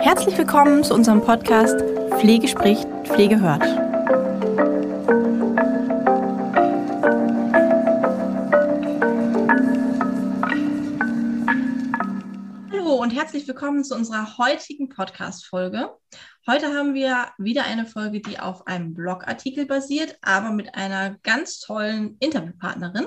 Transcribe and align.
Herzlich 0.00 0.36
willkommen 0.36 0.84
zu 0.84 0.94
unserem 0.94 1.22
Podcast 1.22 1.80
Pflege 2.18 2.46
spricht, 2.46 2.86
Pflege 3.04 3.40
hört. 3.40 3.62
Hallo 12.70 12.96
und 12.96 13.14
herzlich 13.14 13.48
willkommen 13.48 13.82
zu 13.82 13.94
unserer 13.94 14.36
heutigen 14.36 14.90
Podcast-Folge. 14.90 15.88
Heute 16.46 16.74
haben 16.74 16.94
wir 16.94 17.28
wieder 17.38 17.64
eine 17.64 17.86
Folge, 17.86 18.20
die 18.20 18.40
auf 18.40 18.66
einem 18.66 18.92
Blogartikel 18.92 19.66
basiert, 19.66 20.18
aber 20.20 20.50
mit 20.50 20.74
einer 20.74 21.16
ganz 21.22 21.60
tollen 21.60 22.16
Interviewpartnerin. 22.18 23.06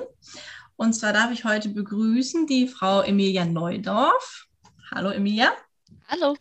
Und 0.76 0.92
zwar 0.94 1.12
darf 1.12 1.30
ich 1.30 1.44
heute 1.44 1.68
begrüßen 1.68 2.46
die 2.46 2.66
Frau 2.66 3.02
Emilia 3.02 3.44
Neudorf. 3.44 4.46
Hallo 4.90 5.10
Emilia. 5.10 5.52
Hallo. 6.08 6.36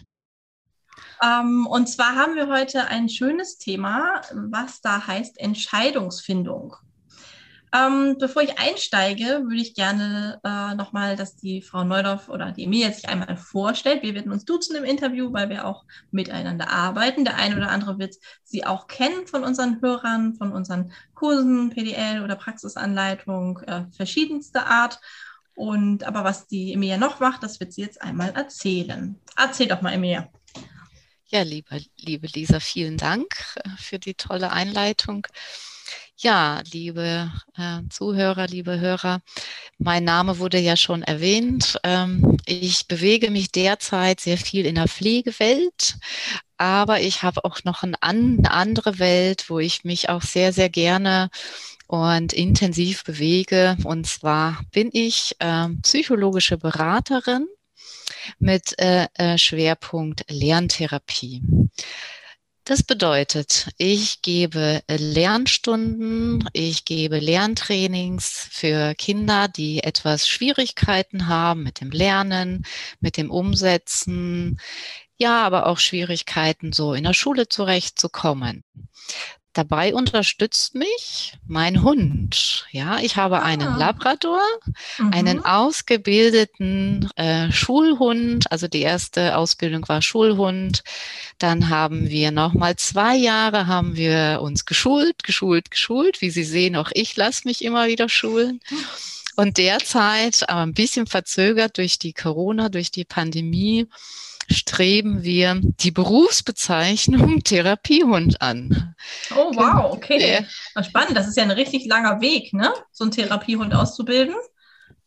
Ähm, 1.21 1.67
und 1.67 1.87
zwar 1.87 2.15
haben 2.15 2.35
wir 2.35 2.47
heute 2.47 2.87
ein 2.87 3.09
schönes 3.09 3.57
Thema, 3.57 4.21
was 4.33 4.81
da 4.81 5.05
heißt 5.05 5.39
Entscheidungsfindung. 5.39 6.75
Ähm, 7.73 8.17
bevor 8.19 8.43
ich 8.43 8.59
einsteige, 8.59 9.45
würde 9.45 9.61
ich 9.61 9.73
gerne 9.73 10.39
äh, 10.43 10.75
nochmal, 10.75 11.15
dass 11.15 11.35
die 11.35 11.63
Frau 11.63 11.83
Neudorf 11.83 12.29
oder 12.29 12.51
die 12.51 12.65
Emilia 12.65 12.91
sich 12.91 13.09
einmal 13.09 13.35
vorstellt. 13.35 14.03
Wir 14.03 14.13
werden 14.13 14.31
uns 14.31 14.45
duzen 14.45 14.75
im 14.75 14.83
Interview, 14.83 15.33
weil 15.33 15.49
wir 15.49 15.65
auch 15.65 15.83
miteinander 16.11 16.69
arbeiten. 16.69 17.25
Der 17.25 17.35
eine 17.35 17.55
oder 17.57 17.69
andere 17.69 17.97
wird 17.97 18.15
sie 18.43 18.63
auch 18.63 18.85
kennen 18.85 19.25
von 19.25 19.43
unseren 19.43 19.81
Hörern, 19.81 20.35
von 20.35 20.51
unseren 20.51 20.93
Kursen, 21.15 21.71
PDL 21.71 22.23
oder 22.23 22.35
Praxisanleitung 22.35 23.57
äh, 23.61 23.85
verschiedenster 23.91 24.67
Art. 24.67 24.99
Und 25.55 26.03
aber 26.03 26.23
was 26.23 26.47
die 26.47 26.73
Emilia 26.73 26.97
noch 26.97 27.19
macht, 27.19 27.41
das 27.41 27.59
wird 27.59 27.73
sie 27.73 27.81
jetzt 27.81 28.03
einmal 28.03 28.33
erzählen. 28.35 29.19
Erzähl 29.35 29.67
doch 29.67 29.81
mal, 29.81 29.93
Emilia. 29.93 30.29
Ja, 31.25 31.41
liebe, 31.41 31.81
liebe 31.97 32.27
Lisa, 32.27 32.59
vielen 32.59 32.97
Dank 32.97 33.33
äh, 33.55 33.69
für 33.79 33.97
die 33.97 34.13
tolle 34.13 34.51
Einleitung. 34.51 35.25
Ja, 36.17 36.61
liebe 36.71 37.31
äh, 37.57 37.81
Zuhörer, 37.89 38.47
liebe 38.47 38.79
Hörer, 38.79 39.21
mein 39.77 40.03
Name 40.03 40.39
wurde 40.39 40.59
ja 40.59 40.77
schon 40.77 41.03
erwähnt. 41.03 41.79
Ähm, 41.83 42.37
ich 42.45 42.87
bewege 42.87 43.29
mich 43.31 43.51
derzeit 43.51 44.19
sehr 44.19 44.37
viel 44.37 44.65
in 44.65 44.75
der 44.75 44.87
Pflegewelt, 44.87 45.95
aber 46.57 47.01
ich 47.01 47.23
habe 47.23 47.43
auch 47.43 47.63
noch 47.63 47.83
ein 47.83 47.95
eine 48.01 48.51
andere 48.51 48.99
Welt, 48.99 49.49
wo 49.49 49.59
ich 49.59 49.83
mich 49.83 50.09
auch 50.09 50.21
sehr, 50.21 50.53
sehr 50.53 50.69
gerne 50.69 51.29
und 51.87 52.33
intensiv 52.33 53.03
bewege. 53.03 53.77
Und 53.83 54.07
zwar 54.07 54.61
bin 54.71 54.89
ich 54.93 55.35
äh, 55.39 55.67
psychologische 55.81 56.57
Beraterin 56.57 57.47
mit 58.39 58.79
äh, 58.79 59.07
äh, 59.15 59.37
Schwerpunkt 59.37 60.25
Lerntherapie. 60.29 61.41
Das 62.65 62.81
bedeutet, 62.81 63.71
ich 63.77 64.21
gebe 64.21 64.81
Lernstunden, 64.87 66.47
ich 66.53 66.85
gebe 66.85 67.19
Lerntrainings 67.19 68.47
für 68.51 68.95
Kinder, 68.95 69.49
die 69.49 69.83
etwas 69.83 70.29
Schwierigkeiten 70.29 71.27
haben 71.27 71.63
mit 71.63 71.81
dem 71.81 71.91
Lernen, 71.91 72.65
mit 73.01 73.17
dem 73.17 73.31
Umsetzen, 73.31 74.61
ja, 75.17 75.43
aber 75.45 75.65
auch 75.67 75.77
Schwierigkeiten, 75.79 76.71
so 76.71 76.93
in 76.93 77.03
der 77.03 77.13
Schule 77.13 77.49
zurechtzukommen. 77.49 78.63
Dabei 79.53 79.93
unterstützt 79.93 80.73
mich 80.73 81.37
mein 81.47 81.83
Hund. 81.83 82.65
Ja, 82.71 82.97
ich 82.99 83.17
habe 83.17 83.39
ah. 83.39 83.43
einen 83.43 83.77
Labrador, 83.77 84.41
mhm. 84.97 85.13
einen 85.13 85.45
ausgebildeten 85.45 87.07
äh, 87.15 87.51
Schulhund. 87.51 88.51
Also 88.51 88.67
die 88.67 88.81
erste 88.81 89.37
Ausbildung 89.37 89.87
war 89.87 90.01
Schulhund. 90.01 90.83
Dann 91.37 91.69
haben 91.69 92.09
wir 92.09 92.31
noch 92.31 92.53
mal 92.53 92.75
zwei 92.77 93.15
Jahre 93.15 93.67
haben 93.67 93.95
wir 93.95 94.39
uns 94.41 94.65
geschult, 94.65 95.23
geschult, 95.23 95.69
geschult. 95.69 96.21
Wie 96.21 96.31
Sie 96.31 96.43
sehen, 96.43 96.75
auch 96.75 96.89
ich 96.93 97.15
lasse 97.15 97.41
mich 97.45 97.63
immer 97.63 97.87
wieder 97.87 98.09
schulen. 98.09 98.59
Und 99.35 99.57
derzeit, 99.57 100.49
aber 100.49 100.61
ein 100.61 100.73
bisschen 100.73 101.07
verzögert 101.07 101.77
durch 101.77 101.99
die 101.99 102.13
Corona, 102.13 102.69
durch 102.69 102.91
die 102.91 103.05
Pandemie, 103.05 103.87
streben 104.49 105.23
wir 105.23 105.59
die 105.61 105.91
Berufsbezeichnung 105.91 107.39
Therapiehund 107.43 108.41
an. 108.41 108.95
Oh, 109.35 109.51
wow, 109.55 109.93
okay. 109.93 110.45
Der, 110.75 110.83
Spannend, 110.83 111.17
das 111.17 111.27
ist 111.27 111.37
ja 111.37 111.43
ein 111.43 111.51
richtig 111.51 111.85
langer 111.85 112.21
Weg, 112.21 112.53
ne? 112.53 112.73
So 112.91 113.03
einen 113.03 113.11
Therapiehund 113.11 113.73
auszubilden. 113.73 114.35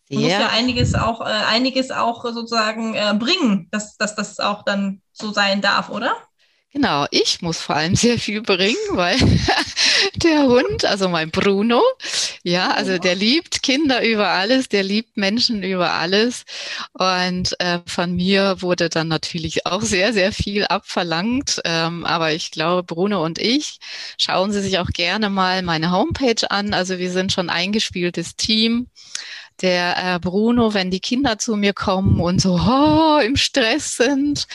Man 0.08 0.22
muss 0.22 0.30
ja 0.30 0.48
einiges 0.50 0.94
auch, 0.94 1.20
äh, 1.20 1.24
einiges 1.24 1.90
auch 1.90 2.24
sozusagen 2.24 2.94
äh, 2.94 3.14
bringen, 3.18 3.68
dass, 3.72 3.96
dass 3.96 4.14
das 4.14 4.38
auch 4.38 4.64
dann 4.64 5.02
so 5.12 5.32
sein 5.32 5.60
darf, 5.60 5.90
oder? 5.90 6.14
Genau, 6.76 7.06
ich 7.10 7.40
muss 7.40 7.58
vor 7.62 7.74
allem 7.76 7.94
sehr 7.96 8.18
viel 8.18 8.42
bringen, 8.42 8.76
weil 8.90 9.16
der 10.16 10.42
Hund, 10.42 10.84
also 10.84 11.08
mein 11.08 11.30
Bruno, 11.30 11.82
ja, 12.42 12.72
also 12.72 12.98
der 12.98 13.14
liebt 13.14 13.62
Kinder 13.62 14.06
über 14.06 14.28
alles, 14.28 14.68
der 14.68 14.82
liebt 14.82 15.16
Menschen 15.16 15.62
über 15.62 15.92
alles. 15.94 16.44
Und 16.92 17.58
äh, 17.60 17.78
von 17.86 18.14
mir 18.14 18.60
wurde 18.60 18.90
dann 18.90 19.08
natürlich 19.08 19.64
auch 19.64 19.80
sehr, 19.80 20.12
sehr 20.12 20.32
viel 20.32 20.66
abverlangt. 20.66 21.62
Ähm, 21.64 22.04
aber 22.04 22.32
ich 22.34 22.50
glaube, 22.50 22.82
Bruno 22.82 23.24
und 23.24 23.38
ich, 23.38 23.78
schauen 24.18 24.52
Sie 24.52 24.60
sich 24.60 24.78
auch 24.78 24.88
gerne 24.90 25.30
mal 25.30 25.62
meine 25.62 25.92
Homepage 25.92 26.50
an. 26.50 26.74
Also 26.74 26.98
wir 26.98 27.10
sind 27.10 27.32
schon 27.32 27.48
eingespieltes 27.48 28.36
Team 28.36 28.88
der 29.62 30.14
äh, 30.14 30.18
Bruno, 30.18 30.74
wenn 30.74 30.90
die 30.90 31.00
Kinder 31.00 31.38
zu 31.38 31.56
mir 31.56 31.72
kommen 31.72 32.20
und 32.20 32.40
so 32.40 32.54
oh, 32.54 33.18
im 33.18 33.36
Stress 33.36 33.96
sind, 33.96 34.46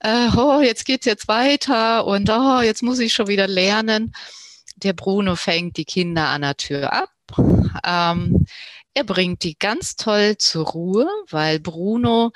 äh, 0.00 0.28
oh, 0.36 0.60
jetzt 0.60 0.84
geht's 0.84 1.06
jetzt 1.06 1.28
weiter 1.28 2.06
und 2.06 2.28
oh, 2.30 2.60
jetzt 2.60 2.82
muss 2.82 2.98
ich 2.98 3.12
schon 3.12 3.28
wieder 3.28 3.46
lernen. 3.46 4.12
Der 4.76 4.92
Bruno 4.92 5.36
fängt 5.36 5.76
die 5.76 5.84
Kinder 5.84 6.28
an 6.28 6.42
der 6.42 6.56
Tür 6.56 6.92
ab. 6.92 7.10
Ähm, 7.84 8.46
er 8.94 9.04
bringt 9.04 9.44
die 9.44 9.58
ganz 9.58 9.96
toll 9.96 10.36
zur 10.38 10.66
Ruhe, 10.66 11.08
weil 11.30 11.60
Bruno 11.60 12.32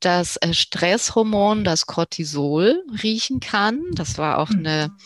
das 0.00 0.36
äh, 0.36 0.52
Stresshormon, 0.52 1.64
das 1.64 1.86
Cortisol, 1.86 2.84
riechen 3.02 3.40
kann. 3.40 3.82
Das 3.94 4.18
war 4.18 4.38
auch 4.38 4.50
eine 4.50 4.88
mhm 4.88 4.98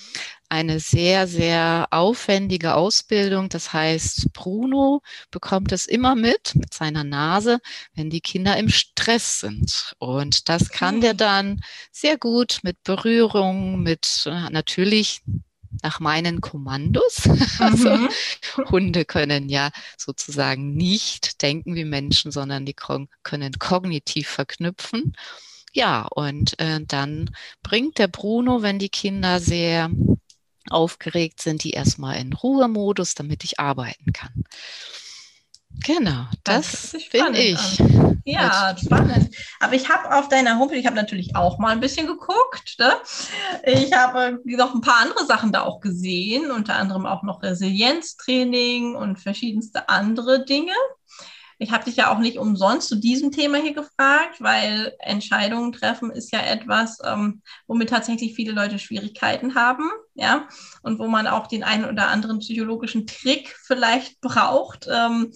eine 0.48 0.80
sehr, 0.80 1.26
sehr 1.26 1.88
aufwendige 1.90 2.74
Ausbildung. 2.74 3.48
Das 3.48 3.72
heißt, 3.72 4.32
Bruno 4.32 5.02
bekommt 5.30 5.72
es 5.72 5.86
immer 5.86 6.14
mit, 6.14 6.54
mit 6.54 6.72
seiner 6.72 7.04
Nase, 7.04 7.58
wenn 7.94 8.10
die 8.10 8.20
Kinder 8.20 8.56
im 8.56 8.68
Stress 8.68 9.40
sind. 9.40 9.94
Und 9.98 10.48
das 10.48 10.70
kann 10.70 11.00
der 11.00 11.14
dann 11.14 11.60
sehr 11.92 12.16
gut 12.16 12.60
mit 12.62 12.82
Berührung, 12.82 13.82
mit 13.82 14.24
äh, 14.26 14.50
natürlich 14.50 15.22
nach 15.82 16.00
meinen 16.00 16.40
Kommandos. 16.40 17.28
Also 17.58 17.90
mhm. 17.90 18.08
Hunde 18.70 19.04
können 19.04 19.48
ja 19.48 19.70
sozusagen 19.96 20.74
nicht 20.74 21.42
denken 21.42 21.74
wie 21.74 21.84
Menschen, 21.84 22.30
sondern 22.30 22.64
die 22.64 22.74
können 22.74 23.58
kognitiv 23.58 24.28
verknüpfen. 24.28 25.14
Ja, 25.72 26.06
und 26.06 26.58
äh, 26.60 26.80
dann 26.86 27.30
bringt 27.62 27.98
der 27.98 28.08
Bruno, 28.08 28.62
wenn 28.62 28.78
die 28.78 28.88
Kinder 28.88 29.40
sehr 29.40 29.90
aufgeregt 30.68 31.40
sind, 31.40 31.64
die 31.64 31.70
erstmal 31.70 32.16
in 32.16 32.32
Ruhemodus, 32.32 33.14
damit 33.14 33.44
ich 33.44 33.58
arbeiten 33.58 34.12
kann. 34.12 34.44
Genau, 35.84 36.26
das, 36.44 36.92
das 36.92 37.08
bin 37.10 37.34
ich. 37.34 37.80
An. 37.80 38.20
Ja, 38.24 38.76
spannend. 38.76 39.34
Aber 39.60 39.74
ich 39.74 39.88
habe 39.88 40.14
auf 40.14 40.28
deiner 40.28 40.58
Homepage, 40.58 40.76
ich 40.76 40.86
habe 40.86 40.96
natürlich 40.96 41.36
auch 41.36 41.58
mal 41.58 41.70
ein 41.70 41.80
bisschen 41.80 42.06
geguckt. 42.06 42.76
Ne? 42.78 42.92
Ich 43.64 43.92
habe 43.92 44.40
noch 44.44 44.74
ein 44.74 44.80
paar 44.80 45.02
andere 45.02 45.24
Sachen 45.24 45.52
da 45.52 45.62
auch 45.62 45.80
gesehen, 45.80 46.50
unter 46.50 46.76
anderem 46.76 47.06
auch 47.06 47.22
noch 47.22 47.42
Resilienztraining 47.42 48.96
und 48.96 49.18
verschiedenste 49.18 49.88
andere 49.88 50.44
Dinge. 50.44 50.72
Ich 51.58 51.72
habe 51.72 51.84
dich 51.84 51.96
ja 51.96 52.12
auch 52.12 52.18
nicht 52.18 52.38
umsonst 52.38 52.88
zu 52.88 52.96
diesem 52.96 53.32
Thema 53.32 53.58
hier 53.58 53.74
gefragt, 53.74 54.40
weil 54.40 54.94
Entscheidungen 55.00 55.72
treffen 55.72 56.10
ist 56.10 56.32
ja 56.32 56.40
etwas, 56.40 56.98
ähm, 57.04 57.42
womit 57.66 57.90
tatsächlich 57.90 58.34
viele 58.34 58.52
Leute 58.52 58.78
Schwierigkeiten 58.78 59.54
haben, 59.54 59.90
ja, 60.14 60.48
und 60.82 60.98
wo 60.98 61.08
man 61.08 61.26
auch 61.26 61.48
den 61.48 61.64
einen 61.64 61.84
oder 61.84 62.08
anderen 62.08 62.38
psychologischen 62.38 63.06
Trick 63.06 63.54
vielleicht 63.66 64.20
braucht. 64.20 64.88
Ähm, 64.90 65.32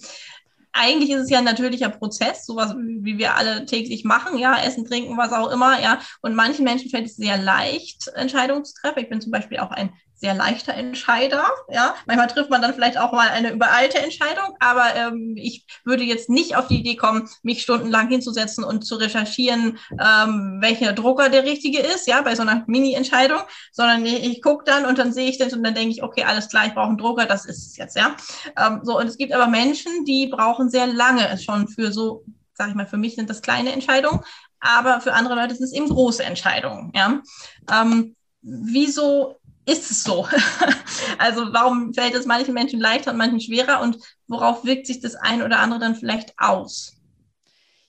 eigentlich 0.71 1.11
ist 1.11 1.23
es 1.23 1.29
ja 1.29 1.37
ein 1.37 1.43
natürlicher 1.43 1.89
Prozess, 1.89 2.45
sowas 2.45 2.75
wie 2.77 3.17
wir 3.17 3.35
alle 3.35 3.65
täglich 3.65 4.03
machen, 4.03 4.37
ja, 4.39 4.57
essen, 4.57 4.85
trinken, 4.85 5.17
was 5.17 5.31
auch 5.31 5.51
immer, 5.51 5.79
ja. 5.81 5.99
Und 6.21 6.35
manchen 6.35 6.63
Menschen 6.63 6.89
fällt 6.89 7.05
es 7.05 7.15
sehr 7.15 7.37
leicht, 7.37 8.07
Entscheidungen 8.15 8.65
zu 8.65 8.73
treffen. 8.73 8.99
Ich 8.99 9.09
bin 9.09 9.21
zum 9.21 9.31
Beispiel 9.31 9.59
auch 9.59 9.71
ein 9.71 9.93
sehr 10.15 10.33
leichter 10.33 10.73
Entscheider. 10.73 11.43
Ja, 11.69 11.95
manchmal 12.05 12.27
trifft 12.27 12.49
man 12.49 12.61
dann 12.61 12.73
vielleicht 12.73 12.97
auch 12.97 13.11
mal 13.11 13.29
eine 13.29 13.51
übereilte 13.51 13.99
Entscheidung, 13.99 14.55
aber 14.59 14.95
ähm, 14.95 15.35
ich 15.37 15.65
würde 15.83 16.03
jetzt 16.03 16.29
nicht 16.29 16.55
auf 16.55 16.67
die 16.67 16.79
Idee 16.79 16.95
kommen, 16.95 17.29
mich 17.41 17.61
stundenlang 17.61 18.07
hinzusetzen 18.07 18.63
und 18.63 18.85
zu 18.85 18.95
recherchieren, 18.95 19.77
ähm, 19.91 20.59
welcher 20.61 20.93
Drucker 20.93 21.29
der 21.29 21.43
richtige 21.43 21.79
ist, 21.79 22.07
ja, 22.07 22.21
bei 22.21 22.35
so 22.35 22.41
einer 22.41 22.63
Mini-Entscheidung, 22.67 23.41
sondern 23.71 24.05
ich, 24.05 24.23
ich 24.23 24.41
gucke 24.41 24.63
dann 24.65 24.85
und 24.85 24.97
dann 24.97 25.11
sehe 25.11 25.29
ich 25.29 25.37
das 25.37 25.53
und 25.53 25.63
dann 25.63 25.75
denke 25.75 25.91
ich, 25.91 26.03
okay, 26.03 26.23
alles 26.23 26.47
klar, 26.47 26.67
ich 26.67 26.73
brauche 26.73 26.87
einen 26.87 26.97
Drucker, 26.97 27.25
das 27.25 27.45
ist 27.45 27.67
es 27.67 27.77
jetzt, 27.77 27.97
ja. 27.97 28.15
Ähm, 28.57 28.79
so, 28.83 28.97
und 28.97 29.07
es 29.07 29.17
gibt 29.17 29.33
aber 29.33 29.47
Menschen, 29.47 30.05
die 30.05 30.27
brauchen 30.27 30.69
sehr 30.69 30.87
lange 30.87 31.37
schon 31.37 31.67
für 31.67 31.91
so, 31.91 32.23
sag 32.53 32.69
ich 32.69 32.75
mal, 32.75 32.87
für 32.87 32.97
mich 32.97 33.15
sind 33.15 33.29
das 33.29 33.41
kleine 33.41 33.73
Entscheidungen, 33.73 34.21
aber 34.61 35.01
für 35.01 35.13
andere 35.13 35.35
Leute 35.35 35.55
sind 35.55 35.65
es 35.65 35.73
eben 35.73 35.89
große 35.89 36.23
Entscheidungen, 36.23 36.93
ja. 36.95 37.21
Ähm, 37.69 38.15
wieso 38.41 39.39
ist 39.65 39.91
es 39.91 40.03
so? 40.03 40.27
also 41.17 41.53
warum 41.53 41.93
fällt 41.93 42.15
es 42.15 42.25
manchen 42.25 42.53
Menschen 42.53 42.79
leichter 42.79 43.11
und 43.11 43.17
manchen 43.17 43.39
schwerer 43.39 43.81
und 43.81 43.97
worauf 44.27 44.65
wirkt 44.65 44.87
sich 44.87 44.99
das 44.99 45.15
ein 45.15 45.41
oder 45.41 45.59
andere 45.59 45.79
dann 45.79 45.95
vielleicht 45.95 46.33
aus? 46.37 46.93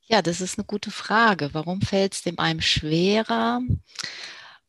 Ja, 0.06 0.20
das 0.22 0.40
ist 0.40 0.58
eine 0.58 0.66
gute 0.66 0.90
Frage. 0.90 1.50
Warum 1.52 1.80
fällt 1.80 2.14
es 2.14 2.22
dem 2.22 2.38
einen 2.38 2.60
schwerer? 2.60 3.60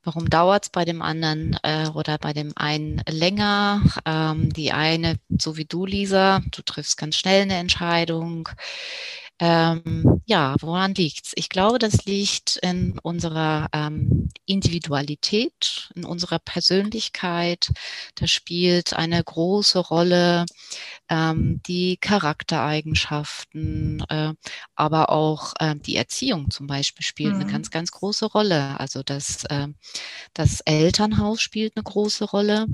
Warum 0.03 0.29
dauert 0.29 0.65
es 0.65 0.69
bei 0.69 0.85
dem 0.85 1.01
anderen 1.01 1.57
äh, 1.63 1.89
oder 1.89 2.17
bei 2.17 2.31
dem 2.31 2.53
einen 2.55 3.01
länger? 3.09 3.81
Ähm, 4.05 4.53
die 4.53 4.71
eine, 4.71 5.17
so 5.29 5.57
wie 5.57 5.65
du, 5.65 5.85
Lisa, 5.85 6.41
du 6.51 6.61
triffst 6.61 6.97
ganz 6.97 7.15
schnell 7.15 7.41
eine 7.41 7.55
Entscheidung. 7.55 8.47
Ähm, 9.39 10.21
ja, 10.25 10.55
woran 10.61 10.93
liegt's? 10.93 11.33
Ich 11.35 11.49
glaube, 11.49 11.77
das 11.77 12.05
liegt 12.05 12.57
in 12.61 12.97
unserer 12.99 13.67
ähm, 13.73 14.29
Individualität, 14.45 15.89
in 15.93 16.05
unserer 16.05 16.39
Persönlichkeit. 16.39 17.69
Da 18.15 18.27
spielt 18.27 18.93
eine 18.93 19.21
große 19.21 19.79
Rolle 19.79 20.45
ähm, 21.09 21.61
die 21.67 21.97
Charaktereigenschaften, 21.97 24.05
äh, 24.09 24.33
aber 24.75 25.09
auch 25.09 25.53
äh, 25.59 25.75
die 25.75 25.97
Erziehung 25.97 26.49
zum 26.49 26.67
Beispiel 26.67 27.05
spielt 27.05 27.33
mhm. 27.33 27.41
eine 27.41 27.51
ganz, 27.51 27.71
ganz 27.71 27.91
große 27.91 28.27
Rolle. 28.27 28.79
Also 28.79 29.03
das, 29.03 29.43
äh, 29.45 29.67
das 30.33 30.61
Elternhaus 30.61 31.41
spielt 31.41 31.75
eine 31.75 31.83
große 31.83 32.23
Rolle 32.23 32.67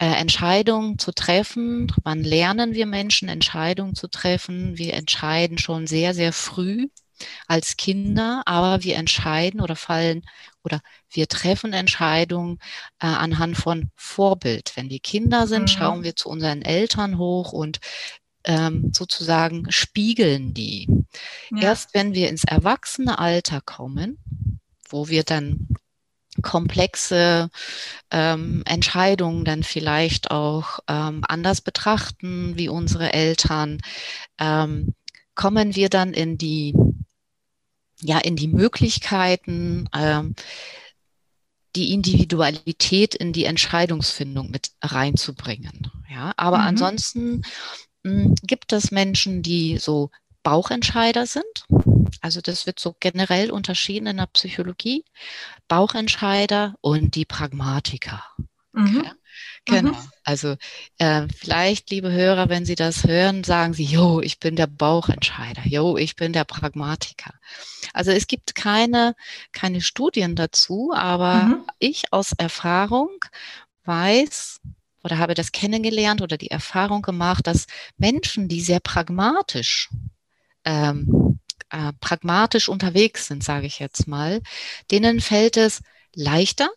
äh, 0.00 0.06
Entscheidungen 0.06 0.98
zu 0.98 1.12
treffen. 1.12 1.92
Wann 2.04 2.24
lernen 2.24 2.72
wir 2.72 2.86
Menschen, 2.86 3.28
Entscheidungen 3.28 3.94
zu 3.94 4.08
treffen? 4.08 4.78
Wir 4.78 4.94
entscheiden 4.94 5.58
schon 5.58 5.86
sehr, 5.86 6.14
sehr 6.14 6.32
früh 6.32 6.88
als 7.46 7.76
Kinder, 7.76 8.42
aber 8.46 8.82
wir 8.82 8.96
entscheiden 8.96 9.60
oder 9.60 9.76
fallen 9.76 10.22
oder 10.64 10.80
wir 11.10 11.28
treffen 11.28 11.74
Entscheidungen 11.74 12.60
äh, 12.98 13.08
anhand 13.08 13.58
von 13.58 13.90
Vorbild. 13.94 14.72
Wenn 14.74 14.88
wir 14.88 15.00
Kinder 15.00 15.46
sind, 15.46 15.64
mhm. 15.64 15.68
schauen 15.68 16.02
wir 16.02 16.16
zu 16.16 16.30
unseren 16.30 16.62
Eltern 16.62 17.18
hoch 17.18 17.52
und 17.52 17.78
ähm, 18.44 18.92
sozusagen 18.94 19.70
spiegeln 19.70 20.54
die. 20.54 20.88
Ja. 21.50 21.60
Erst 21.60 21.92
wenn 21.92 22.14
wir 22.14 22.30
ins 22.30 22.44
erwachsene 22.44 23.18
Alter 23.18 23.60
kommen, 23.60 24.16
wo 24.88 25.08
wir 25.08 25.24
dann 25.24 25.68
komplexe 26.42 27.50
ähm, 28.10 28.62
Entscheidungen 28.66 29.44
dann 29.44 29.62
vielleicht 29.62 30.30
auch 30.30 30.80
ähm, 30.88 31.22
anders 31.28 31.60
betrachten 31.60 32.56
wie 32.56 32.68
unsere 32.68 33.12
Eltern, 33.12 33.80
ähm, 34.38 34.94
kommen 35.34 35.74
wir 35.74 35.88
dann 35.88 36.12
in 36.12 36.38
die, 36.38 36.74
ja, 38.00 38.18
in 38.18 38.36
die 38.36 38.48
Möglichkeiten, 38.48 39.88
ähm, 39.94 40.34
die 41.76 41.92
Individualität 41.92 43.14
in 43.14 43.32
die 43.32 43.44
Entscheidungsfindung 43.44 44.50
mit 44.50 44.72
reinzubringen. 44.82 45.90
Ja, 46.10 46.32
aber 46.36 46.58
mhm. 46.58 46.64
ansonsten 46.64 47.42
mh, 48.02 48.24
hm, 48.24 48.34
gibt 48.42 48.72
es 48.72 48.90
Menschen, 48.90 49.42
die 49.42 49.78
so 49.78 50.10
Bauchentscheider 50.42 51.26
sind. 51.26 51.66
Also 52.20 52.40
das 52.40 52.66
wird 52.66 52.78
so 52.78 52.94
generell 52.98 53.50
unterschieden 53.50 54.06
in 54.06 54.16
der 54.18 54.26
Psychologie. 54.26 55.04
Bauchentscheider 55.68 56.74
und 56.80 57.14
die 57.14 57.24
Pragmatiker. 57.24 58.22
Mhm. 58.72 58.98
Okay. 58.98 59.10
Genau. 59.64 59.92
Mhm. 59.92 60.10
Also 60.24 60.56
äh, 60.98 61.26
vielleicht, 61.36 61.90
liebe 61.90 62.10
Hörer, 62.10 62.48
wenn 62.48 62.64
Sie 62.64 62.74
das 62.74 63.04
hören, 63.04 63.44
sagen 63.44 63.74
Sie, 63.74 63.84
jo, 63.84 64.20
ich 64.20 64.38
bin 64.38 64.56
der 64.56 64.66
Bauchentscheider, 64.66 65.62
jo, 65.66 65.96
ich 65.96 66.16
bin 66.16 66.32
der 66.32 66.44
Pragmatiker. 66.44 67.34
Also 67.92 68.10
es 68.10 68.26
gibt 68.26 68.54
keine, 68.54 69.14
keine 69.52 69.80
Studien 69.80 70.34
dazu, 70.34 70.92
aber 70.94 71.42
mhm. 71.42 71.64
ich 71.78 72.12
aus 72.12 72.32
Erfahrung 72.32 73.10
weiß 73.84 74.60
oder 75.02 75.18
habe 75.18 75.34
das 75.34 75.52
kennengelernt 75.52 76.22
oder 76.22 76.36
die 76.36 76.50
Erfahrung 76.50 77.02
gemacht, 77.02 77.46
dass 77.46 77.66
Menschen, 77.96 78.48
die 78.48 78.60
sehr 78.60 78.80
pragmatisch 78.80 79.88
ähm, 80.64 81.29
äh, 81.70 81.92
pragmatisch 82.00 82.68
unterwegs 82.68 83.26
sind, 83.26 83.42
sage 83.42 83.66
ich 83.66 83.78
jetzt 83.78 84.06
mal, 84.06 84.42
denen 84.90 85.20
fällt 85.20 85.56
es 85.56 85.82
leichter. 86.14 86.68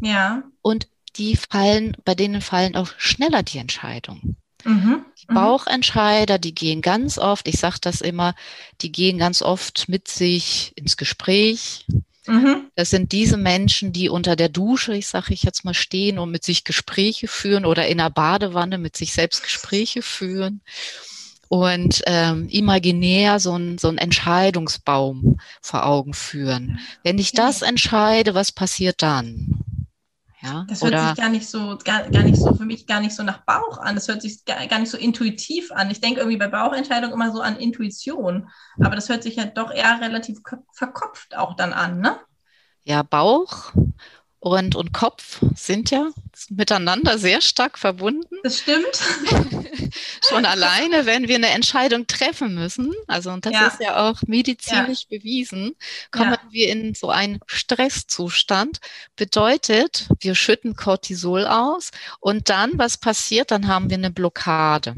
Ja. 0.00 0.42
Und 0.62 0.88
die 1.16 1.36
fallen, 1.36 1.96
bei 2.04 2.14
denen 2.14 2.40
fallen 2.40 2.76
auch 2.76 2.90
schneller 2.98 3.42
die 3.42 3.58
Entscheidungen. 3.58 4.36
Mhm. 4.64 5.04
Die 5.20 5.26
mhm. 5.28 5.34
Bauchentscheider, 5.34 6.38
die 6.38 6.54
gehen 6.54 6.82
ganz 6.82 7.18
oft, 7.18 7.46
ich 7.48 7.58
sage 7.58 7.78
das 7.80 8.00
immer, 8.00 8.34
die 8.80 8.92
gehen 8.92 9.18
ganz 9.18 9.42
oft 9.42 9.88
mit 9.88 10.08
sich 10.08 10.72
ins 10.76 10.96
Gespräch. 10.96 11.86
Mhm. 12.26 12.70
Das 12.74 12.90
sind 12.90 13.12
diese 13.12 13.36
Menschen, 13.36 13.92
die 13.92 14.08
unter 14.08 14.36
der 14.36 14.48
Dusche, 14.48 14.94
ich 14.94 15.06
sage 15.06 15.32
ich 15.32 15.42
jetzt 15.42 15.64
mal, 15.64 15.74
stehen 15.74 16.18
und 16.18 16.30
mit 16.30 16.44
sich 16.44 16.64
Gespräche 16.64 17.28
führen 17.28 17.64
oder 17.64 17.86
in 17.88 17.98
der 17.98 18.10
Badewanne 18.10 18.78
mit 18.78 18.96
sich 18.96 19.12
selbst 19.12 19.42
Gespräche 19.42 20.02
führen 20.02 20.60
und 21.48 22.02
ähm, 22.06 22.48
imaginär 22.50 23.40
so 23.40 23.56
ein 23.56 23.78
so 23.78 23.90
Entscheidungsbaum 23.90 25.38
vor 25.62 25.86
Augen 25.86 26.14
führen. 26.14 26.78
Wenn 27.02 27.18
ich 27.18 27.32
das 27.32 27.62
entscheide, 27.62 28.34
was 28.34 28.52
passiert 28.52 29.02
dann? 29.02 29.64
Ja, 30.40 30.64
das 30.68 30.82
hört 30.82 31.00
sich 31.00 31.16
gar 31.16 31.30
nicht 31.30 31.48
so, 31.48 31.76
gar, 31.84 32.08
gar 32.10 32.22
nicht 32.22 32.36
so 32.36 32.54
für 32.54 32.64
mich 32.64 32.86
gar 32.86 33.00
nicht 33.00 33.14
so 33.14 33.24
nach 33.24 33.44
Bauch 33.44 33.78
an. 33.78 33.96
Das 33.96 34.06
hört 34.06 34.22
sich 34.22 34.44
gar, 34.44 34.64
gar 34.68 34.78
nicht 34.78 34.90
so 34.90 34.96
intuitiv 34.96 35.72
an. 35.72 35.90
Ich 35.90 36.00
denke 36.00 36.20
irgendwie 36.20 36.38
bei 36.38 36.46
Bauchentscheidungen 36.46 37.12
immer 37.12 37.32
so 37.32 37.40
an 37.40 37.56
Intuition. 37.56 38.48
Aber 38.78 38.94
das 38.94 39.08
hört 39.08 39.24
sich 39.24 39.34
ja 39.36 39.46
doch 39.46 39.72
eher 39.72 40.00
relativ 40.00 40.38
verkopft 40.72 41.36
auch 41.36 41.56
dann 41.56 41.72
an, 41.72 42.00
ne? 42.00 42.20
Ja, 42.84 43.02
Bauch 43.02 43.72
und, 44.40 44.76
und 44.76 44.92
Kopf 44.92 45.40
sind 45.56 45.90
ja 45.90 46.10
miteinander 46.48 47.18
sehr 47.18 47.40
stark 47.40 47.76
verbunden. 47.76 48.36
Das 48.44 48.60
stimmt. 48.60 48.86
Schon 50.28 50.44
alleine, 50.44 51.06
wenn 51.06 51.26
wir 51.26 51.36
eine 51.36 51.48
Entscheidung 51.48 52.06
treffen 52.06 52.54
müssen, 52.54 52.94
also 53.08 53.30
und 53.30 53.46
das 53.46 53.52
ja. 53.52 53.66
ist 53.66 53.80
ja 53.80 54.08
auch 54.08 54.22
medizinisch 54.26 55.06
ja. 55.08 55.18
bewiesen, 55.18 55.74
kommen 56.12 56.32
ja. 56.32 56.40
wir 56.50 56.68
in 56.68 56.94
so 56.94 57.10
einen 57.10 57.40
Stresszustand. 57.46 58.78
Bedeutet, 59.16 60.08
wir 60.20 60.34
schütten 60.36 60.76
Cortisol 60.76 61.46
aus 61.46 61.90
und 62.20 62.48
dann, 62.48 62.78
was 62.78 62.96
passiert? 62.96 63.50
Dann 63.50 63.66
haben 63.66 63.90
wir 63.90 63.96
eine 63.96 64.10
Blockade. 64.10 64.94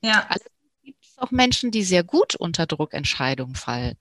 Ja. 0.00 0.26
Also 0.28 0.46
gibt 0.82 1.04
es 1.04 1.18
auch 1.18 1.30
Menschen, 1.30 1.70
die 1.70 1.84
sehr 1.84 2.04
gut 2.04 2.36
unter 2.36 2.66
Druck 2.66 2.94
Entscheidungen 2.94 3.54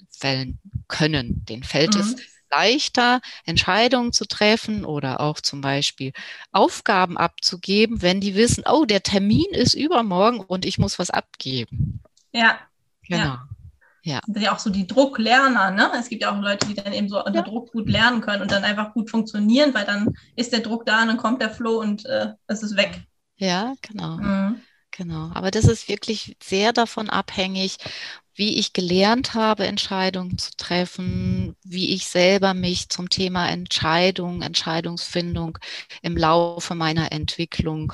fällen 0.09 0.59
können. 0.87 1.43
Den 1.45 1.63
fällt 1.63 1.95
mhm. 1.95 2.01
es 2.01 2.15
leichter, 2.51 3.21
Entscheidungen 3.45 4.13
zu 4.13 4.25
treffen 4.25 4.85
oder 4.85 5.19
auch 5.21 5.41
zum 5.41 5.61
Beispiel 5.61 6.13
Aufgaben 6.51 7.17
abzugeben, 7.17 8.01
wenn 8.01 8.21
die 8.21 8.35
wissen, 8.35 8.63
oh, 8.69 8.85
der 8.85 9.03
Termin 9.03 9.47
ist 9.51 9.73
übermorgen 9.73 10.39
und 10.39 10.65
ich 10.65 10.77
muss 10.77 10.99
was 10.99 11.09
abgeben. 11.09 12.01
Ja. 12.31 12.59
Genau. 13.07 13.23
Ja. 13.23 13.47
Ja. 14.03 14.19
Das 14.25 14.33
sind 14.33 14.41
ja 14.41 14.53
auch 14.53 14.59
so 14.59 14.71
die 14.71 14.87
Drucklerner, 14.87 15.69
ne? 15.71 15.91
Es 15.99 16.09
gibt 16.09 16.23
ja 16.23 16.31
auch 16.31 16.41
Leute, 16.41 16.67
die 16.67 16.73
dann 16.73 16.91
eben 16.91 17.07
so 17.07 17.23
unter 17.23 17.39
ja. 17.39 17.41
Druck 17.43 17.71
gut 17.71 17.87
lernen 17.87 18.21
können 18.21 18.41
und 18.41 18.51
dann 18.51 18.63
einfach 18.63 18.93
gut 18.93 19.11
funktionieren, 19.11 19.73
weil 19.75 19.85
dann 19.85 20.15
ist 20.35 20.51
der 20.51 20.61
Druck 20.61 20.85
da 20.85 21.03
und 21.03 21.09
dann 21.09 21.17
kommt 21.17 21.41
der 21.41 21.51
Flow 21.51 21.79
und 21.79 22.05
äh, 22.05 22.33
es 22.47 22.63
ist 22.63 22.75
weg. 22.75 23.01
Ja, 23.37 23.75
genau. 23.81 24.17
Mhm. 24.17 24.61
Genau. 24.91 25.31
Aber 25.33 25.51
das 25.51 25.65
ist 25.65 25.87
wirklich 25.87 26.35
sehr 26.43 26.73
davon 26.73 27.09
abhängig, 27.09 27.77
wie 28.35 28.57
ich 28.57 28.73
gelernt 28.73 29.33
habe, 29.33 29.67
Entscheidungen 29.67 30.37
zu 30.37 30.51
treffen, 30.57 31.55
wie 31.63 31.93
ich 31.93 32.07
selber 32.07 32.53
mich 32.53 32.89
zum 32.89 33.09
Thema 33.09 33.49
Entscheidung, 33.49 34.41
Entscheidungsfindung 34.41 35.57
im 36.01 36.15
Laufe 36.17 36.75
meiner 36.75 37.11
Entwicklung 37.11 37.93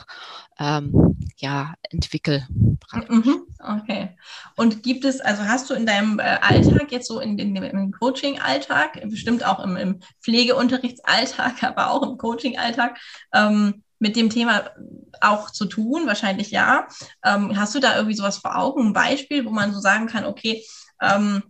ähm, 0.59 1.17
ja, 1.37 1.73
entwickle. 1.89 2.47
Mhm, 3.09 3.43
okay. 3.59 4.17
Und 4.55 4.83
gibt 4.83 5.05
es, 5.05 5.21
also 5.21 5.43
hast 5.43 5.69
du 5.69 5.73
in 5.73 5.85
deinem 5.85 6.19
äh, 6.19 6.37
Alltag, 6.41 6.91
jetzt 6.91 7.07
so 7.07 7.19
in, 7.19 7.37
in 7.37 7.55
im 7.55 7.91
Coaching-Alltag, 7.91 9.01
bestimmt 9.09 9.45
auch 9.45 9.63
im, 9.63 9.75
im 9.75 9.99
Pflegeunterrichtsalltag, 10.21 11.63
aber 11.63 11.91
auch 11.91 12.03
im 12.03 12.17
Coaching-Alltag, 12.17 12.97
ähm, 13.33 13.83
mit 13.99 14.15
dem 14.15 14.29
Thema 14.29 14.69
auch 15.21 15.51
zu 15.51 15.65
tun? 15.65 16.07
Wahrscheinlich 16.07 16.51
ja. 16.51 16.87
Ähm, 17.23 17.57
hast 17.59 17.75
du 17.75 17.79
da 17.79 17.95
irgendwie 17.95 18.15
sowas 18.15 18.37
vor 18.37 18.57
Augen, 18.57 18.87
ein 18.87 18.93
Beispiel, 18.93 19.45
wo 19.45 19.49
man 19.49 19.73
so 19.73 19.79
sagen 19.79 20.07
kann, 20.07 20.25
okay, 20.25 20.63
ähm, 21.01 21.43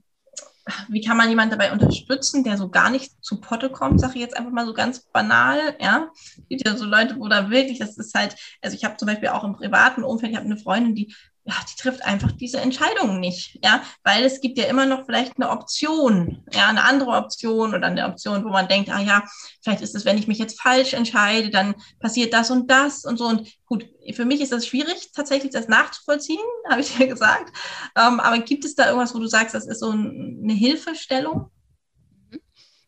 wie 0.90 1.02
kann 1.02 1.18
man 1.18 1.30
jemanden 1.30 1.58
dabei 1.58 1.72
unterstützen, 1.72 2.44
der 2.44 2.58
so 2.58 2.70
gar 2.70 2.90
nicht 2.90 3.24
zu 3.24 3.40
Potte 3.40 3.70
kommt, 3.70 4.00
sage 4.00 4.16
ich 4.16 4.22
jetzt 4.22 4.36
einfach 4.36 4.52
mal 4.52 4.66
so 4.66 4.74
ganz 4.74 5.00
banal, 5.12 5.78
ja. 5.80 6.10
Es 6.14 6.48
gibt 6.50 6.68
ja 6.68 6.76
so 6.76 6.86
Leute, 6.86 7.18
wo 7.20 7.28
da 7.28 7.50
wirklich, 7.50 7.80
das 7.80 7.98
ist 7.98 8.14
halt, 8.14 8.36
also 8.62 8.76
ich 8.76 8.84
habe 8.84 8.98
zum 8.98 9.08
Beispiel 9.08 9.30
auch 9.30 9.44
im 9.44 9.56
privaten 9.56 10.04
Umfeld, 10.04 10.32
ich 10.32 10.38
habe 10.38 10.46
eine 10.46 10.58
Freundin, 10.58 10.96
die 10.96 11.16
ja, 11.48 11.56
die 11.72 11.82
trifft 11.82 12.04
einfach 12.04 12.34
diese 12.34 12.60
Entscheidungen 12.60 13.22
nicht, 13.22 13.58
ja, 13.64 13.82
weil 14.04 14.26
es 14.26 14.42
gibt 14.42 14.58
ja 14.58 14.66
immer 14.66 14.86
noch 14.86 15.06
vielleicht 15.06 15.38
eine 15.38 15.50
Option, 15.50 16.44
ja, 16.52 16.68
eine 16.68 16.84
andere 16.84 17.12
Option 17.12 17.74
oder 17.74 17.88
eine 17.88 18.06
Option, 18.06 18.44
wo 18.44 18.50
man 18.50 18.68
denkt, 18.68 18.90
ah 18.90 19.00
ja, 19.00 19.24
vielleicht 19.64 19.82
ist 19.82 19.96
es, 19.96 20.04
wenn 20.04 20.18
ich 20.18 20.28
mich 20.28 20.40
jetzt 20.40 20.62
falsch 20.62 20.94
entscheide, 20.94 21.50
dann 21.50 21.76
passiert 22.00 22.34
das 22.34 22.52
und 22.52 22.70
das 22.70 23.06
und 23.06 23.18
so 23.18 23.28
und 23.28 23.50
gut, 23.66 23.88
für 24.14 24.26
mich 24.26 24.42
ist 24.42 24.52
das 24.52 24.68
schwierig, 24.68 25.12
tatsächlich 25.16 25.54
das 25.54 25.70
nachzuvollziehen, 25.70 26.44
habe 26.70 26.82
ich 26.82 26.96
dir 26.98 27.08
gesagt, 27.08 27.56
ähm, 27.96 28.20
aber 28.20 28.40
gibt 28.40 28.66
es 28.66 28.76
da 28.76 28.88
irgendwas, 28.88 29.16
wo 29.16 29.20
du 29.20 29.28
sagst, 29.28 29.56
das 29.56 29.68
ist 29.68 29.80
so 29.80 29.92
eine 29.92 30.54
Hilfestellung? 30.54 31.50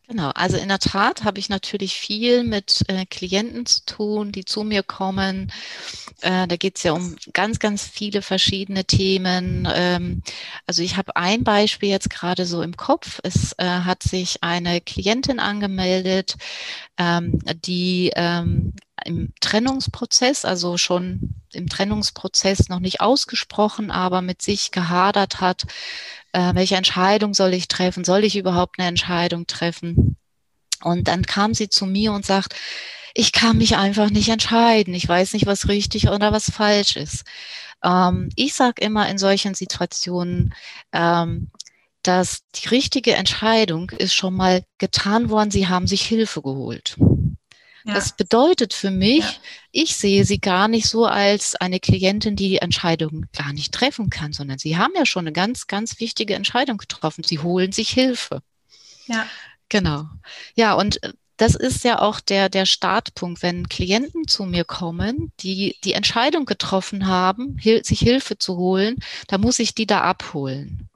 Genau, 0.09 0.31
also 0.31 0.57
in 0.57 0.69
der 0.69 0.79
Tat 0.79 1.23
habe 1.23 1.37
ich 1.37 1.49
natürlich 1.49 1.93
viel 1.99 2.43
mit 2.43 2.81
äh, 2.87 3.05
Klienten 3.05 3.67
zu 3.67 3.85
tun, 3.85 4.31
die 4.31 4.43
zu 4.43 4.63
mir 4.63 4.81
kommen. 4.81 5.51
Äh, 6.21 6.47
da 6.47 6.55
geht 6.55 6.77
es 6.77 6.83
ja 6.83 6.93
um 6.93 7.15
ganz, 7.33 7.59
ganz 7.59 7.83
viele 7.83 8.23
verschiedene 8.23 8.85
Themen. 8.85 9.67
Ähm, 9.71 10.23
also 10.65 10.81
ich 10.81 10.97
habe 10.97 11.15
ein 11.15 11.43
Beispiel 11.43 11.89
jetzt 11.89 12.09
gerade 12.09 12.47
so 12.47 12.63
im 12.63 12.75
Kopf. 12.75 13.19
Es 13.21 13.53
äh, 13.59 13.65
hat 13.65 14.01
sich 14.01 14.41
eine 14.41 14.81
Klientin 14.81 15.39
angemeldet, 15.39 16.37
ähm, 16.97 17.39
die 17.65 18.11
ähm, 18.15 18.73
im 19.05 19.33
Trennungsprozess, 19.41 20.45
also 20.45 20.77
schon 20.77 21.35
im 21.53 21.69
Trennungsprozess 21.69 22.69
noch 22.69 22.79
nicht 22.79 23.01
ausgesprochen, 23.01 23.91
aber 23.91 24.21
mit 24.21 24.41
sich 24.41 24.71
gehadert 24.71 25.41
hat, 25.41 25.63
äh, 26.31 26.53
welche 26.53 26.75
Entscheidung 26.75 27.33
soll 27.33 27.53
ich 27.53 27.67
treffen? 27.67 28.03
Soll 28.03 28.23
ich 28.23 28.35
überhaupt 28.35 28.79
eine 28.79 28.87
Entscheidung 28.87 29.47
treffen? 29.47 30.17
Und 30.83 31.07
dann 31.07 31.23
kam 31.25 31.53
sie 31.53 31.69
zu 31.69 31.85
mir 31.85 32.13
und 32.13 32.25
sagt, 32.25 32.55
ich 33.13 33.31
kann 33.31 33.57
mich 33.57 33.75
einfach 33.75 34.09
nicht 34.09 34.29
entscheiden. 34.29 34.93
Ich 34.93 35.07
weiß 35.07 35.33
nicht, 35.33 35.45
was 35.45 35.67
richtig 35.67 36.09
oder 36.09 36.31
was 36.31 36.51
falsch 36.51 36.95
ist. 36.95 37.25
Ähm, 37.83 38.29
ich 38.35 38.53
sage 38.53 38.81
immer 38.81 39.09
in 39.09 39.17
solchen 39.17 39.55
Situationen, 39.55 40.53
ähm, 40.93 41.49
dass 42.03 42.43
die 42.55 42.67
richtige 42.69 43.15
Entscheidung 43.15 43.89
ist 43.91 44.13
schon 44.13 44.35
mal 44.35 44.63
getan 44.77 45.29
worden. 45.29 45.51
Sie 45.51 45.67
haben 45.67 45.87
sich 45.87 46.03
Hilfe 46.03 46.41
geholt. 46.41 46.95
Ja. 47.85 47.93
Das 47.93 48.15
bedeutet 48.15 48.73
für 48.73 48.91
mich, 48.91 49.23
ja. 49.23 49.39
ich 49.71 49.95
sehe 49.95 50.25
sie 50.25 50.39
gar 50.39 50.67
nicht 50.67 50.87
so 50.87 51.05
als 51.05 51.55
eine 51.55 51.79
Klientin, 51.79 52.35
die 52.35 52.49
die 52.49 52.57
Entscheidung 52.57 53.25
gar 53.35 53.53
nicht 53.53 53.73
treffen 53.73 54.09
kann, 54.09 54.33
sondern 54.33 54.59
sie 54.59 54.77
haben 54.77 54.93
ja 54.95 55.05
schon 55.05 55.23
eine 55.23 55.33
ganz, 55.33 55.67
ganz 55.67 55.99
wichtige 55.99 56.35
Entscheidung 56.35 56.77
getroffen. 56.77 57.23
Sie 57.23 57.39
holen 57.39 57.71
sich 57.71 57.89
Hilfe. 57.89 58.41
Ja. 59.07 59.25
Genau. 59.69 60.05
Ja, 60.55 60.73
und 60.73 61.01
äh, 61.03 61.13
das 61.37 61.55
ist 61.55 61.85
ja 61.85 61.99
auch 61.99 62.19
der, 62.19 62.49
der 62.49 62.65
Startpunkt, 62.65 63.41
wenn 63.41 63.69
Klienten 63.69 64.27
zu 64.27 64.43
mir 64.43 64.65
kommen, 64.65 65.31
die 65.39 65.77
die 65.85 65.93
Entscheidung 65.93 66.43
getroffen 66.45 67.07
haben, 67.07 67.57
sich 67.63 67.99
Hilfe 67.99 68.37
zu 68.37 68.57
holen, 68.57 68.97
da 69.27 69.37
muss 69.37 69.59
ich 69.59 69.73
die 69.73 69.87
da 69.87 70.01
abholen. 70.01 70.89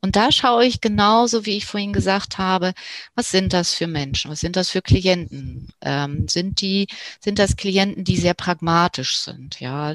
Und 0.00 0.16
da 0.16 0.32
schaue 0.32 0.64
ich 0.64 0.80
genauso, 0.80 1.46
wie 1.46 1.56
ich 1.56 1.66
vorhin 1.66 1.92
gesagt 1.92 2.38
habe, 2.38 2.72
was 3.14 3.30
sind 3.30 3.52
das 3.52 3.74
für 3.74 3.86
Menschen? 3.86 4.30
Was 4.30 4.40
sind 4.40 4.56
das 4.56 4.70
für 4.70 4.82
Klienten? 4.82 5.68
Ähm, 5.80 6.28
sind 6.28 6.60
die, 6.60 6.88
sind 7.20 7.38
das 7.38 7.56
Klienten, 7.56 8.04
die 8.04 8.16
sehr 8.16 8.34
pragmatisch 8.34 9.18
sind? 9.18 9.60
Ja, 9.60 9.94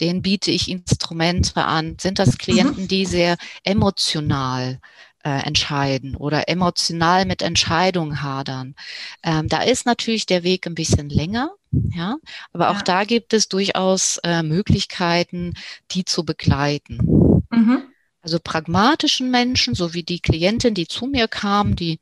denen 0.00 0.22
biete 0.22 0.50
ich 0.50 0.68
Instrumente 0.68 1.64
an. 1.64 1.96
Sind 2.00 2.18
das 2.18 2.32
mhm. 2.32 2.38
Klienten, 2.38 2.88
die 2.88 3.06
sehr 3.06 3.36
emotional 3.64 4.78
äh, 5.24 5.46
entscheiden 5.46 6.16
oder 6.16 6.48
emotional 6.48 7.24
mit 7.26 7.42
Entscheidungen 7.42 8.22
hadern. 8.22 8.74
Ähm, 9.22 9.48
da 9.48 9.62
ist 9.62 9.86
natürlich 9.86 10.26
der 10.26 10.42
Weg 10.42 10.66
ein 10.66 10.74
bisschen 10.74 11.08
länger, 11.08 11.52
ja, 11.70 12.16
aber 12.52 12.70
auch 12.70 12.78
ja. 12.78 12.82
da 12.82 13.04
gibt 13.04 13.32
es 13.32 13.48
durchaus 13.48 14.18
äh, 14.24 14.42
Möglichkeiten, 14.42 15.54
die 15.92 16.04
zu 16.04 16.24
begleiten. 16.24 17.42
Mhm. 17.50 17.91
Also 18.22 18.38
pragmatischen 18.42 19.30
Menschen, 19.30 19.74
so 19.74 19.94
wie 19.94 20.04
die 20.04 20.20
Klientin, 20.20 20.74
die 20.74 20.86
zu 20.86 21.06
mir 21.06 21.28
kam, 21.28 21.76
die 21.76 22.00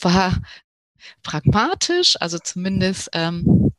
war 0.00 0.40
pragmatisch, 1.22 2.16
also 2.20 2.38
zumindest 2.38 3.10
ähm, 3.14 3.72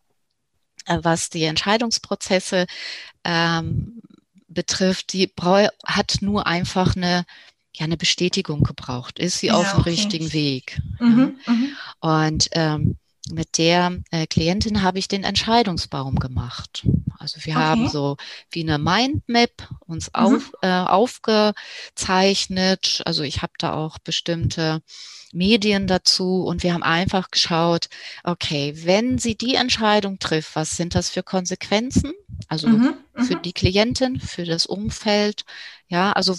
äh, 0.86 1.00
was 1.02 1.30
die 1.30 1.44
Entscheidungsprozesse 1.44 2.66
ähm, 3.24 4.02
betrifft, 4.48 5.14
die 5.14 5.32
hat 5.86 6.18
nur 6.22 6.48
einfach 6.48 6.96
eine 6.96 7.26
ja 7.76 7.86
eine 7.86 7.98
Bestätigung 7.98 8.64
gebraucht. 8.64 9.20
Ist 9.20 9.40
sie 9.40 9.48
ja, 9.48 9.56
auf 9.56 9.72
dem 9.72 9.80
okay. 9.80 9.90
richtigen 9.92 10.32
Weg? 10.34 10.80
Mhm, 11.00 11.40
ja. 11.46 11.54
mhm. 11.54 11.78
Und 12.00 12.50
ähm, 12.52 12.98
mit 13.32 13.58
der 13.58 14.00
äh, 14.12 14.28
Klientin 14.28 14.82
habe 14.82 15.00
ich 15.00 15.08
den 15.08 15.24
Entscheidungsbaum 15.24 16.20
gemacht. 16.20 16.86
Also 17.20 17.38
wir 17.44 17.56
okay. 17.56 17.64
haben 17.64 17.88
so 17.90 18.18
wie 18.52 18.64
eine 18.64 18.78
Mindmap 18.78 19.70
uns 19.86 20.08
mhm. 20.08 20.14
auf, 20.14 20.52
äh, 20.62 20.68
aufgezeichnet. 20.68 23.02
Also 23.06 23.24
ich 23.24 23.42
habe 23.42 23.54
da 23.60 23.74
auch 23.74 23.98
bestimmte 24.00 24.82
Medien 25.32 25.88
dazu 25.88 26.44
und 26.44 26.64
wir 26.64 26.74
haben 26.74 26.84
einfach 26.84 27.32
geschaut, 27.32 27.88
okay, 28.24 28.74
wenn 28.84 29.18
sie 29.18 29.36
die 29.36 29.56
Entscheidung 29.56 30.20
trifft, 30.20 30.56
was 30.56 30.78
sind 30.78 30.96
das 30.96 31.10
für 31.10 31.24
Konsequenzen? 31.24 32.14
Also 32.48 32.68
mhm. 32.68 32.96
für 33.16 33.38
mhm. 33.38 33.42
die 33.42 33.54
Klientin, 33.54 34.20
für 34.20 34.46
das 34.46 34.66
Umfeld, 34.66 35.46
ja, 35.88 36.12
also 36.12 36.36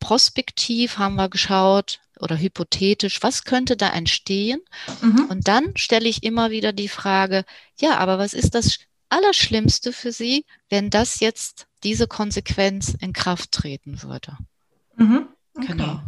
prospektiv 0.00 0.98
haben 0.98 1.16
wir 1.16 1.28
geschaut 1.28 2.00
oder 2.20 2.38
hypothetisch, 2.38 3.22
was 3.22 3.44
könnte 3.44 3.76
da 3.76 3.90
entstehen? 3.90 4.60
Mhm. 5.02 5.26
Und 5.28 5.48
dann 5.48 5.76
stelle 5.76 6.08
ich 6.08 6.22
immer 6.22 6.50
wieder 6.50 6.72
die 6.72 6.88
Frage, 6.88 7.44
ja, 7.80 7.98
aber 7.98 8.18
was 8.18 8.34
ist 8.34 8.54
das 8.54 8.78
Allerschlimmste 9.08 9.92
für 9.92 10.12
Sie, 10.12 10.44
wenn 10.68 10.90
das 10.90 11.20
jetzt 11.20 11.66
diese 11.82 12.06
Konsequenz 12.06 12.94
in 13.00 13.12
Kraft 13.12 13.52
treten 13.52 14.02
würde? 14.02 14.36
Mhm. 14.96 15.28
Okay. 15.54 15.66
Genau. 15.68 16.00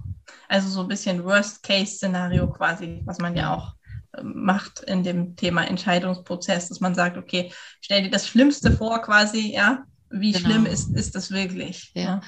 Also 0.49 0.69
so 0.69 0.81
ein 0.83 0.89
bisschen 0.89 1.25
Worst-Case-Szenario 1.25 2.51
quasi, 2.51 3.03
was 3.05 3.19
man 3.19 3.37
ja 3.37 3.55
auch 3.55 3.75
ähm, 4.17 4.45
macht 4.45 4.81
in 4.81 5.03
dem 5.03 5.37
Thema 5.37 5.65
Entscheidungsprozess, 5.65 6.69
dass 6.69 6.81
man 6.81 6.95
sagt, 6.95 7.17
okay, 7.17 7.53
stell 7.81 8.03
dir 8.03 8.11
das 8.11 8.29
Schlimmste 8.29 8.73
vor 8.73 9.01
quasi, 9.03 9.53
ja, 9.53 9.85
wie 10.11 10.33
genau. 10.33 10.49
schlimm 10.49 10.67
ist, 10.67 10.91
ist 10.95 11.15
das 11.15 11.31
wirklich? 11.31 11.93
Ja. 11.95 12.03
ja. 12.03 12.21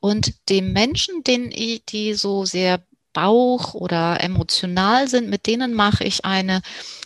Und 0.00 0.48
dem 0.48 0.72
Menschen, 0.72 1.22
den 1.24 1.50
ich, 1.50 1.84
die 1.84 2.14
so 2.14 2.44
sehr 2.44 2.82
Bauch 3.12 3.74
oder 3.74 4.22
emotional 4.22 5.08
sind, 5.08 5.28
mit 5.28 5.46
denen 5.46 5.74
mache 5.74 6.04
ich 6.04 6.24
eine, 6.24 6.62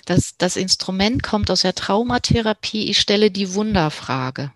das, 0.07 0.37
das 0.37 0.57
Instrument 0.57 1.23
kommt 1.23 1.51
aus 1.51 1.63
der 1.63 1.75
Traumatherapie, 1.75 2.91
ich 2.91 2.99
stelle 2.99 3.31
die 3.31 3.55
Wunderfrage. 3.55 4.53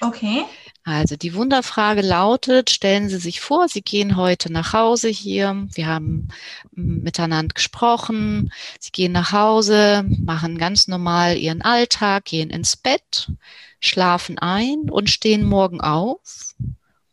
Okay. 0.00 0.44
Also 0.84 1.16
die 1.16 1.34
Wunderfrage 1.34 2.00
lautet, 2.00 2.70
stellen 2.70 3.08
Sie 3.08 3.16
sich 3.16 3.40
vor, 3.40 3.68
Sie 3.68 3.82
gehen 3.82 4.16
heute 4.16 4.52
nach 4.52 4.72
Hause 4.72 5.08
hier, 5.08 5.66
wir 5.74 5.88
haben 5.88 6.28
miteinander 6.70 7.52
gesprochen, 7.54 8.52
Sie 8.78 8.92
gehen 8.92 9.10
nach 9.10 9.32
Hause, 9.32 10.04
machen 10.06 10.58
ganz 10.58 10.86
normal 10.86 11.38
Ihren 11.38 11.62
Alltag, 11.62 12.26
gehen 12.26 12.50
ins 12.50 12.76
Bett, 12.76 13.32
schlafen 13.80 14.38
ein 14.38 14.88
und 14.88 15.10
stehen 15.10 15.44
morgen 15.44 15.80
auf 15.80 16.54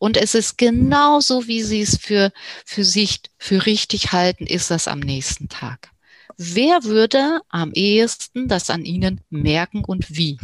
und 0.04 0.18
es 0.18 0.36
ist 0.36 0.58
genauso, 0.58 1.48
wie 1.48 1.64
sie 1.64 1.80
es 1.80 1.96
für, 1.96 2.34
für 2.66 2.84
sich 2.84 3.22
für 3.38 3.66
richtig 3.66 4.12
halten, 4.12 4.46
ist 4.46 4.70
das 4.70 4.90
am 4.90 5.00
nächsten 5.00 5.48
Tag. 5.48 5.92
Wer 6.36 6.84
würde 6.84 7.40
am 7.48 7.72
ehesten 7.72 8.50
das 8.50 8.70
an 8.70 8.84
ihnen 8.84 9.22
merken 9.30 9.86
und 9.86 10.18
wie? 10.18 10.38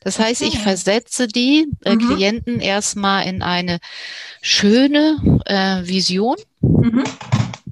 Das 0.00 0.18
heißt, 0.18 0.42
ich 0.42 0.58
versetze 0.58 1.26
die 1.26 1.68
äh, 1.86 1.94
mhm. 1.94 2.00
Klienten 2.00 2.60
erstmal 2.60 3.26
in 3.26 3.40
eine 3.40 3.78
schöne 4.42 5.40
äh, 5.46 5.88
Vision. 5.88 6.36
Mhm. 6.60 7.04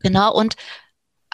Genau, 0.00 0.34
und 0.34 0.56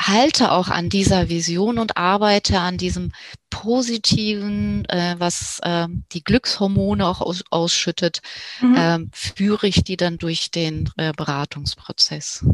halte 0.00 0.52
auch 0.52 0.68
an 0.68 0.88
dieser 0.88 1.28
Vision 1.28 1.78
und 1.78 1.96
arbeite 1.96 2.58
an 2.58 2.78
diesem 2.78 3.12
positiven, 3.50 4.84
äh, 4.88 5.16
was 5.18 5.60
äh, 5.62 5.88
die 6.12 6.24
Glückshormone 6.24 7.06
auch 7.06 7.20
aus, 7.20 7.44
ausschüttet, 7.50 8.20
mhm. 8.60 8.74
äh, 8.76 8.98
führe 9.12 9.66
ich 9.66 9.84
die 9.84 9.96
dann 9.96 10.18
durch 10.18 10.50
den 10.50 10.90
äh, 10.96 11.12
Beratungsprozess. 11.12 12.44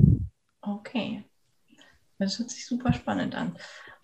Okay. 0.61 1.25
Das 2.19 2.39
hört 2.39 2.51
sich 2.51 2.67
super 2.67 2.93
spannend 2.93 3.35
an. 3.35 3.57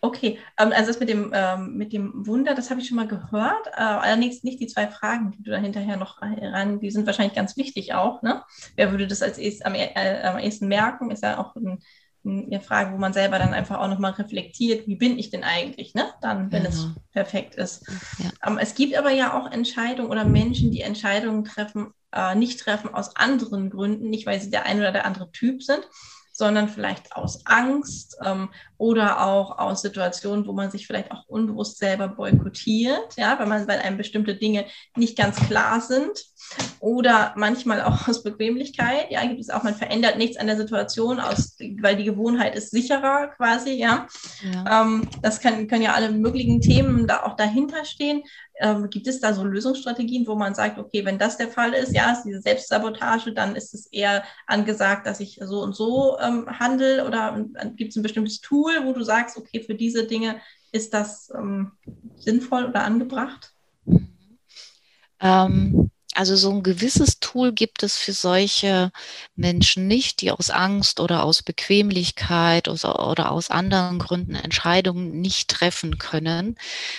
Okay, 0.04 0.38
ähm, 0.58 0.72
also 0.72 0.88
das 0.88 0.98
mit 0.98 1.08
dem, 1.08 1.30
ähm, 1.32 1.76
mit 1.76 1.92
dem 1.92 2.26
Wunder, 2.26 2.54
das 2.54 2.70
habe 2.70 2.80
ich 2.80 2.88
schon 2.88 2.96
mal 2.96 3.06
gehört. 3.06 3.68
Äh, 3.68 3.80
allerdings 3.80 4.42
nicht 4.42 4.60
die 4.60 4.66
zwei 4.66 4.88
Fragen, 4.88 5.30
die 5.30 5.42
du 5.42 5.52
da 5.52 5.58
hinterher 5.58 5.96
noch 5.96 6.20
ran, 6.20 6.80
die 6.80 6.90
sind 6.90 7.06
wahrscheinlich 7.06 7.36
ganz 7.36 7.56
wichtig 7.56 7.94
auch. 7.94 8.20
Ne? 8.20 8.42
Wer 8.74 8.90
würde 8.90 9.06
das 9.06 9.22
als 9.22 9.38
erst, 9.38 9.64
am, 9.64 9.74
äh, 9.76 10.22
am 10.22 10.38
ehesten 10.38 10.66
merken? 10.66 11.12
Ist 11.12 11.22
ja 11.22 11.38
auch 11.38 11.54
ein 11.54 11.78
eine 12.24 12.60
Frage, 12.60 12.92
wo 12.92 12.98
man 12.98 13.12
selber 13.12 13.38
dann 13.38 13.52
einfach 13.52 13.80
auch 13.80 13.88
nochmal 13.88 14.12
reflektiert, 14.12 14.86
wie 14.86 14.96
bin 14.96 15.18
ich 15.18 15.30
denn 15.30 15.42
eigentlich, 15.42 15.94
ne? 15.94 16.04
Dann, 16.20 16.52
wenn 16.52 16.64
genau. 16.64 16.74
es 16.74 16.88
perfekt 17.12 17.56
ist. 17.56 17.84
Ja. 18.18 18.30
Um, 18.46 18.54
ähm, 18.54 18.58
es 18.58 18.74
gibt 18.74 18.96
aber 18.96 19.10
ja 19.10 19.38
auch 19.38 19.50
Entscheidungen 19.50 20.10
oder 20.10 20.24
Menschen, 20.24 20.70
die 20.70 20.82
Entscheidungen 20.82 21.44
treffen, 21.44 21.92
äh, 22.12 22.34
nicht 22.34 22.60
treffen 22.60 22.94
aus 22.94 23.16
anderen 23.16 23.70
Gründen, 23.70 24.08
nicht 24.08 24.26
weil 24.26 24.40
sie 24.40 24.50
der 24.50 24.66
ein 24.66 24.78
oder 24.78 24.92
der 24.92 25.04
andere 25.04 25.32
Typ 25.32 25.62
sind, 25.62 25.82
sondern 26.32 26.68
vielleicht 26.68 27.14
aus 27.14 27.44
Angst 27.44 28.16
ähm, 28.24 28.48
oder 28.78 29.24
auch 29.24 29.58
aus 29.58 29.82
Situationen, 29.82 30.46
wo 30.46 30.52
man 30.52 30.70
sich 30.70 30.86
vielleicht 30.86 31.12
auch 31.12 31.28
unbewusst 31.28 31.78
selber 31.78 32.08
boykottiert, 32.08 33.16
ja, 33.16 33.38
weil 33.38 33.46
man, 33.46 33.68
weil 33.68 33.78
einem 33.78 33.98
bestimmte 33.98 34.34
Dinge 34.34 34.64
nicht 34.96 35.16
ganz 35.16 35.36
klar 35.36 35.80
sind 35.80 36.24
oder 36.80 37.34
manchmal 37.36 37.82
auch 37.82 38.08
aus 38.08 38.22
Bequemlichkeit, 38.22 39.10
ja, 39.10 39.24
gibt 39.24 39.40
es 39.40 39.50
auch, 39.50 39.62
man 39.62 39.74
verändert 39.74 40.18
nichts 40.18 40.36
an 40.36 40.46
der 40.46 40.56
Situation, 40.56 41.20
aus, 41.20 41.56
weil 41.80 41.96
die 41.96 42.04
Gewohnheit 42.04 42.56
ist 42.56 42.70
sicherer 42.70 43.28
quasi, 43.36 43.72
ja. 43.74 44.06
ja. 44.52 44.82
Ähm, 44.82 45.08
das 45.20 45.40
kann, 45.40 45.68
können 45.68 45.82
ja 45.82 45.92
alle 45.92 46.10
möglichen 46.10 46.60
Themen 46.60 47.06
da 47.06 47.22
auch 47.22 47.36
dahinter 47.36 47.84
stehen. 47.84 48.22
Ähm, 48.62 48.88
gibt 48.90 49.08
es 49.08 49.18
da 49.18 49.34
so 49.34 49.42
Lösungsstrategien, 49.42 50.24
wo 50.28 50.36
man 50.36 50.54
sagt, 50.54 50.78
okay, 50.78 51.04
wenn 51.04 51.18
das 51.18 51.36
der 51.36 51.48
Fall 51.48 51.74
ist, 51.74 51.92
ja, 51.92 52.12
ist 52.12 52.22
diese 52.22 52.40
Selbstsabotage, 52.40 53.32
dann 53.32 53.56
ist 53.56 53.74
es 53.74 53.86
eher 53.86 54.22
angesagt, 54.46 55.04
dass 55.04 55.18
ich 55.18 55.40
so 55.42 55.60
und 55.60 55.74
so 55.74 56.16
ähm, 56.20 56.46
handle 56.60 57.04
oder 57.04 57.44
gibt 57.76 57.90
es 57.90 57.96
ein 57.96 58.04
bestimmtes 58.04 58.40
Tool, 58.40 58.72
wo 58.84 58.92
du 58.92 59.02
sagst, 59.02 59.36
okay, 59.36 59.60
für 59.60 59.74
diese 59.74 60.06
Dinge 60.06 60.40
ist 60.70 60.94
das 60.94 61.32
ähm, 61.36 61.72
sinnvoll 62.16 62.66
oder 62.66 62.84
angebracht? 62.84 63.52
Ähm, 65.18 65.90
also 66.14 66.36
so 66.36 66.50
ein 66.50 66.62
gewisses 66.62 67.20
Tool 67.20 67.52
gibt 67.52 67.82
es 67.82 67.96
für 67.96 68.12
solche 68.12 68.92
Menschen 69.34 69.88
nicht, 69.88 70.20
die 70.20 70.30
aus 70.30 70.50
Angst 70.50 71.00
oder 71.00 71.24
aus 71.24 71.42
Bequemlichkeit 71.42 72.68
oder 72.68 73.32
aus 73.32 73.50
anderen 73.50 73.98
Gründen 73.98 74.34
Entscheidungen 74.34 75.20
nicht 75.20 75.48
treffen 75.48 75.98
können. 75.98 76.56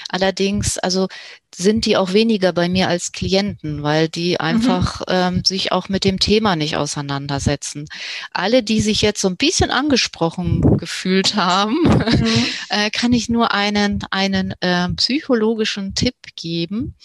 Allerdings, 0.10 0.80
also 0.80 1.08
sind 1.56 1.86
die 1.86 1.98
auch 1.98 2.14
weniger 2.14 2.54
bei 2.54 2.70
mir 2.70 2.88
als 2.88 3.12
Klienten, 3.12 3.84
weil 3.84 4.10
die 4.10 4.32
mhm. 4.32 4.38
einfach 4.40 5.00
mhm. 5.02 5.06
ähm, 5.10 5.46
sich 5.46 5.72
auch 5.72 5.90
mit 5.90 6.04
dem 6.04 6.20
Thema 6.20 6.56
nicht 6.56 6.78
auseinandersetzen. 6.78 7.88
Alle, 8.32 8.64
die 8.64 8.82
sich 8.82 9.02
jetzt 9.02 9.22
so 9.22 9.28
ein 9.28 9.38
bisschen 9.38 9.72
angesprochen 9.72 10.78
gefühlt 10.78 11.36
haben, 11.36 11.76
mhm. 11.84 12.46
äh, 12.70 12.90
kann 12.90 13.14
ich 13.14 13.30
nur 13.30 13.54
einen, 13.54 14.04
einen 14.12 14.54
äh, 14.62 14.90
psychologischen 14.90 15.96
Tipp 15.96 16.16
geben. 16.36 16.96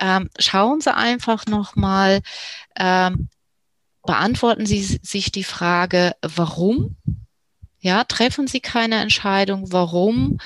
Ähm, 0.00 0.30
schauen 0.38 0.80
Sie 0.80 0.94
einfach 0.94 1.46
nochmal, 1.46 2.20
ähm, 2.76 3.28
beantworten 4.02 4.66
Sie 4.66 4.82
sich 4.82 5.32
die 5.32 5.44
Frage, 5.44 6.14
warum? 6.20 6.96
Ja, 7.80 8.04
treffen 8.04 8.46
Sie 8.46 8.60
keine 8.60 9.00
Entscheidung, 9.00 9.70
warum? 9.70 10.38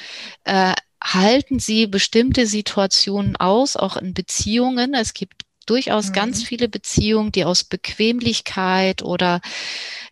Äh, 0.44 0.74
halten 1.14 1.58
Sie 1.58 1.86
bestimmte 1.86 2.46
Situationen 2.46 3.36
aus, 3.36 3.76
auch 3.76 3.96
in 3.96 4.14
Beziehungen. 4.14 4.94
Es 4.94 5.14
gibt 5.14 5.44
durchaus 5.66 6.08
mhm. 6.08 6.12
ganz 6.12 6.42
viele 6.42 6.68
Beziehungen, 6.68 7.32
die 7.32 7.44
aus 7.44 7.64
Bequemlichkeit 7.64 9.02
oder 9.02 9.40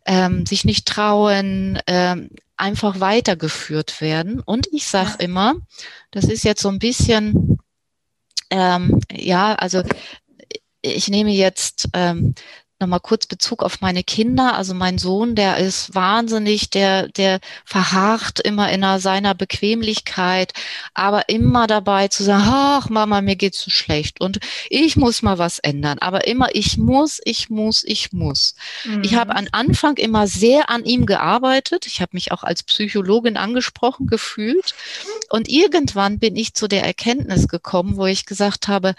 ähm, 0.05 0.47
sich 0.47 0.65
nicht 0.65 0.87
trauen, 0.87 1.81
ähm, 1.87 2.31
einfach 2.57 3.01
weitergeführt 3.01 4.01
werden. 4.01 4.41
Und 4.41 4.69
ich 4.73 4.87
sage 4.87 5.17
ja. 5.19 5.25
immer, 5.25 5.55
das 6.11 6.25
ist 6.25 6.45
jetzt 6.45 6.63
so 6.63 6.69
ein 6.69 6.79
bisschen, 6.79 7.59
ähm, 8.51 9.01
ja, 9.13 9.55
also 9.55 9.83
ich 10.83 11.09
nehme 11.09 11.33
jetzt 11.33 11.89
ähm, 11.95 12.35
nochmal 12.79 13.01
kurz 13.01 13.27
Bezug 13.27 13.63
auf 13.63 13.81
meine 13.81 14.05
Kinder. 14.05 14.55
Also 14.55 14.75
mein 14.75 14.99
Sohn, 14.99 15.35
der 15.35 15.57
ist 15.57 15.95
wahnsinnig, 15.95 16.71
der, 16.71 17.09
der 17.09 17.41
verharrt 17.65 18.41
immer 18.41 18.71
in 18.71 18.87
seiner 18.99 19.35
Bequemlichkeit, 19.35 20.53
aber 20.95 21.29
immer 21.29 21.67
dabei 21.67 22.09
zu 22.09 22.23
sagen, 22.23 22.45
ach 22.47 22.89
Mama, 22.91 23.21
mir 23.21 23.37
geht's 23.37 23.61
so 23.61 23.71
schlecht 23.71 24.21
und 24.21 24.39
ich 24.69 24.97
muss 24.97 25.23
mal 25.23 25.39
was 25.39 25.59
ändern. 25.59 25.99
Aber 26.01 26.27
immer, 26.27 26.49
ich 26.55 26.77
muss, 26.77 27.21
ich 27.25 27.49
muss, 27.49 27.83
ich 27.85 28.13
muss. 28.13 28.55
Mhm. 28.85 29.03
Ich 29.03 29.15
habe 29.15 29.35
am 29.35 29.49
Anfang 29.53 29.97
immer 29.97 30.27
sehr 30.27 30.69
an 30.69 30.85
ihm 30.85 31.07
gearbeitet. 31.07 31.87
Ich 31.87 32.01
habe 32.01 32.11
mich 32.13 32.33
auch 32.33 32.43
als 32.43 32.63
Psychologin 32.63 33.37
angesprochen 33.37 34.07
gefühlt. 34.07 34.75
Und 35.31 35.49
irgendwann 35.49 36.19
bin 36.19 36.37
ich 36.37 36.55
zu 36.55 36.69
der 36.69 36.85
Erkenntnis 36.85 37.49
gekommen, 37.49 37.97
wo 37.97 38.07
ich 38.07 38.27
gesagt 38.27 38.69
habe, 38.69 38.95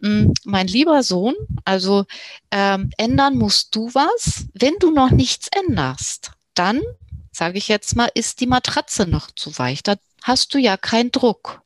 mein 0.00 0.66
lieber 0.66 1.02
Sohn, 1.02 1.34
also 1.64 2.04
ähm, 2.50 2.90
ändern 2.96 3.36
musst 3.36 3.74
du 3.74 3.92
was. 3.94 4.46
Wenn 4.54 4.74
du 4.78 4.90
noch 4.90 5.10
nichts 5.10 5.48
änderst, 5.48 6.32
dann, 6.54 6.80
sage 7.32 7.58
ich 7.58 7.68
jetzt 7.68 7.96
mal, 7.96 8.08
ist 8.14 8.40
die 8.40 8.46
Matratze 8.46 9.06
noch 9.06 9.30
zu 9.30 9.58
weich. 9.58 9.82
Da 9.82 9.96
hast 10.22 10.54
du 10.54 10.58
ja 10.58 10.76
keinen 10.76 11.10
Druck. 11.10 11.62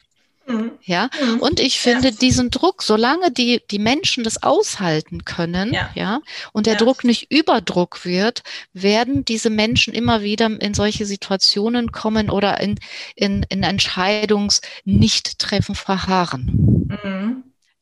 Mhm. 0.47 0.73
Ja, 0.83 1.09
mhm. 1.23 1.39
und 1.39 1.61
ich 1.61 1.79
finde 1.79 2.09
ja. 2.09 2.15
diesen 2.15 2.51
Druck, 2.51 2.83
solange 2.83 3.31
die, 3.31 3.63
die 3.71 3.79
Menschen 3.79 4.25
das 4.25 4.43
aushalten 4.43 5.25
können, 5.25 5.73
ja, 5.73 5.91
ja 5.95 6.21
und 6.53 6.67
der 6.67 6.75
ja. 6.75 6.81
Druck 6.81 7.05
nicht 7.05 7.31
Überdruck 7.31 8.05
wird, 8.05 8.43
werden 8.73 9.25
diese 9.25 9.51
Menschen 9.51 9.95
immer 9.95 10.23
wieder 10.23 10.51
in 10.61 10.75
solche 10.75 11.07
Situationen 11.07 11.93
kommen 11.93 12.29
oder 12.29 12.59
in, 12.61 12.81
in, 13.15 13.47
in 13.51 13.63
Entscheidungs-Nicht-Treffen 13.63 15.77
verharren. 15.77 16.89
Mhm. 17.05 17.22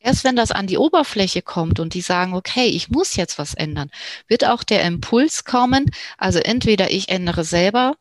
Erst 0.02 0.24
wenn 0.24 0.34
das 0.34 0.50
an 0.50 0.66
die 0.66 0.78
Oberfläche 0.78 1.42
kommt 1.42 1.78
und 1.78 1.92
die 1.92 2.00
sagen, 2.00 2.34
okay, 2.34 2.66
ich 2.66 2.88
muss 2.88 3.16
jetzt 3.16 3.38
was 3.38 3.52
ändern, 3.52 3.90
wird 4.28 4.46
auch 4.46 4.62
der 4.64 4.82
Impuls 4.82 5.44
kommen. 5.44 5.90
Also 6.16 6.38
entweder 6.38 6.90
ich 6.90 7.10
ändere 7.10 7.44
selber 7.44 7.96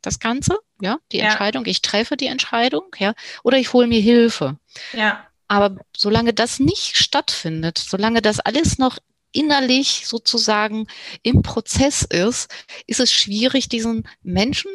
das 0.00 0.18
Ganze, 0.18 0.58
ja, 0.80 0.98
die 1.12 1.18
ja. 1.18 1.24
Entscheidung, 1.24 1.66
ich 1.66 1.82
treffe 1.82 2.16
die 2.16 2.26
Entscheidung, 2.26 2.84
ja, 2.98 3.12
oder 3.42 3.58
ich 3.58 3.72
hole 3.74 3.86
mir 3.86 4.00
Hilfe. 4.00 4.56
Ja. 4.94 5.26
Aber 5.46 5.76
solange 5.94 6.32
das 6.32 6.58
nicht 6.58 6.96
stattfindet, 6.96 7.76
solange 7.76 8.22
das 8.22 8.40
alles 8.40 8.78
noch 8.78 8.98
innerlich 9.32 10.06
sozusagen 10.06 10.86
im 11.22 11.42
Prozess 11.42 12.02
ist, 12.02 12.50
ist 12.86 13.00
es 13.00 13.12
schwierig, 13.12 13.68
diesen 13.68 14.08
Menschen 14.22 14.70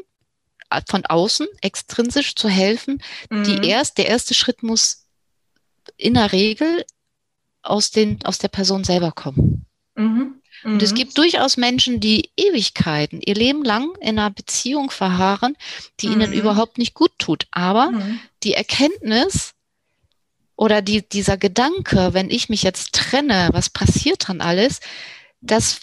von 0.88 1.06
außen 1.06 1.48
extrinsisch 1.62 2.36
zu 2.36 2.50
helfen. 2.50 3.02
Mhm. 3.32 3.44
Die 3.44 3.68
erst, 3.68 3.98
der 3.98 4.08
erste 4.08 4.34
Schritt 4.34 4.64
muss 4.64 5.07
in 5.96 6.16
der 6.16 6.32
Regel 6.32 6.86
aus, 7.62 7.92
den, 7.92 8.20
aus 8.24 8.38
der 8.38 8.48
Person 8.50 8.84
selber 8.84 9.12
kommen. 9.12 9.66
Mhm. 9.96 10.38
Mhm. 10.64 10.74
Und 10.74 10.84
es 10.84 10.92
mhm. 10.92 10.96
gibt 10.96 11.18
durchaus 11.18 11.58
Menschen, 11.58 12.00
die 12.00 12.32
Ewigkeiten, 12.36 13.22
ihr 13.22 13.36
Leben 13.36 13.64
lang 13.64 13.96
in 14.00 14.20
einer 14.20 14.30
Beziehung 14.30 14.90
verharren, 14.90 15.56
die 16.00 16.08
mhm. 16.08 16.14
ihnen 16.14 16.34
überhaupt 16.34 16.78
nicht 16.78 16.94
gut 16.94 17.12
tut. 17.18 17.48
Aber 17.52 17.92
mhm. 17.92 18.20
die 18.44 18.54
Erkenntnis 18.54 19.54
oder 20.56 20.82
die, 20.82 21.08
dieser 21.08 21.38
Gedanke, 21.38 22.14
wenn 22.14 22.30
ich 22.30 22.50
mich 22.50 22.64
jetzt 22.64 22.94
trenne, 22.94 23.50
was 23.52 23.70
passiert 23.70 24.30
dann 24.30 24.42
alles, 24.42 24.80
das, 25.42 25.82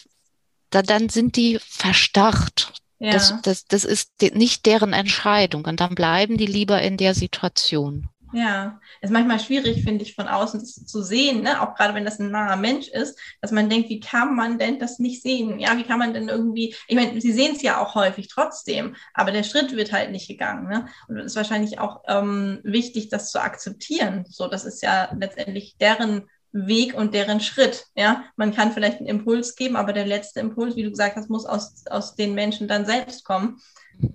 da, 0.71 0.83
dann 0.83 1.09
sind 1.09 1.37
die 1.37 1.59
verstarrt. 1.61 2.73
Ja. 2.99 3.13
Das, 3.13 3.35
das, 3.43 3.67
das 3.67 3.85
ist 3.85 4.11
nicht 4.33 4.67
deren 4.67 4.93
Entscheidung. 4.93 5.65
Und 5.65 5.81
dann 5.81 5.95
bleiben 5.95 6.39
die 6.39 6.47
lieber 6.47 6.81
in 6.81 6.97
der 6.97 7.15
Situation. 7.15 8.09
Ja, 8.35 8.81
ist 9.01 9.13
manchmal 9.13 9.39
schwierig, 9.39 9.85
finde 9.85 10.03
ich, 10.03 10.17
von 10.17 10.27
außen 10.27 10.65
zu 10.65 11.03
sehen, 11.03 11.43
ne? 11.43 11.63
auch 11.63 11.77
gerade 11.77 11.95
wenn 11.95 12.05
das 12.05 12.19
ein 12.19 12.33
naher 12.33 12.57
Mensch 12.57 12.89
ist, 12.89 13.17
dass 13.41 13.53
man 13.53 13.71
denkt, 13.71 13.91
wie 13.91 14.01
kann 14.01 14.35
man 14.35 14.59
denn 14.59 14.81
das 14.81 14.99
nicht 14.99 15.23
sehen? 15.23 15.61
Ja, 15.61 15.77
wie 15.79 15.85
kann 15.85 16.01
man 16.01 16.13
denn 16.13 16.29
irgendwie, 16.29 16.75
ich 16.89 16.97
meine, 16.97 17.21
sie 17.21 17.33
sehen 17.33 17.55
es 17.55 17.63
ja 17.63 17.81
auch 17.81 17.95
häufig 17.95 18.27
trotzdem, 18.27 18.97
aber 19.13 19.31
der 19.31 19.45
Schritt 19.45 19.77
wird 19.77 19.93
halt 19.93 20.11
nicht 20.11 20.27
gegangen. 20.27 20.69
Ne? 20.69 20.89
Und 21.07 21.19
es 21.19 21.27
ist 21.27 21.37
wahrscheinlich 21.37 21.79
auch 21.79 22.03
ähm, 22.09 22.59
wichtig, 22.65 23.09
das 23.09 23.31
zu 23.31 23.41
akzeptieren. 23.41 24.25
So, 24.29 24.49
das 24.49 24.65
ist 24.65 24.83
ja 24.83 25.15
letztendlich 25.17 25.77
deren 25.79 26.29
Weg 26.51 26.95
und 26.95 27.15
deren 27.15 27.41
Schritt. 27.41 27.87
Ja, 27.95 28.25
man 28.35 28.53
kann 28.53 28.73
vielleicht 28.73 28.99
einen 28.99 29.07
Impuls 29.07 29.55
geben, 29.55 29.77
aber 29.77 29.93
der 29.93 30.07
letzte 30.07 30.41
Impuls, 30.41 30.75
wie 30.75 30.83
du 30.83 30.91
gesagt 30.91 31.15
hast, 31.15 31.31
muss 31.31 31.47
aus, 31.47 31.85
aus 31.89 32.17
den 32.17 32.35
Menschen 32.35 32.67
dann 32.67 32.85
selbst 32.85 33.25
kommen, 33.25 33.61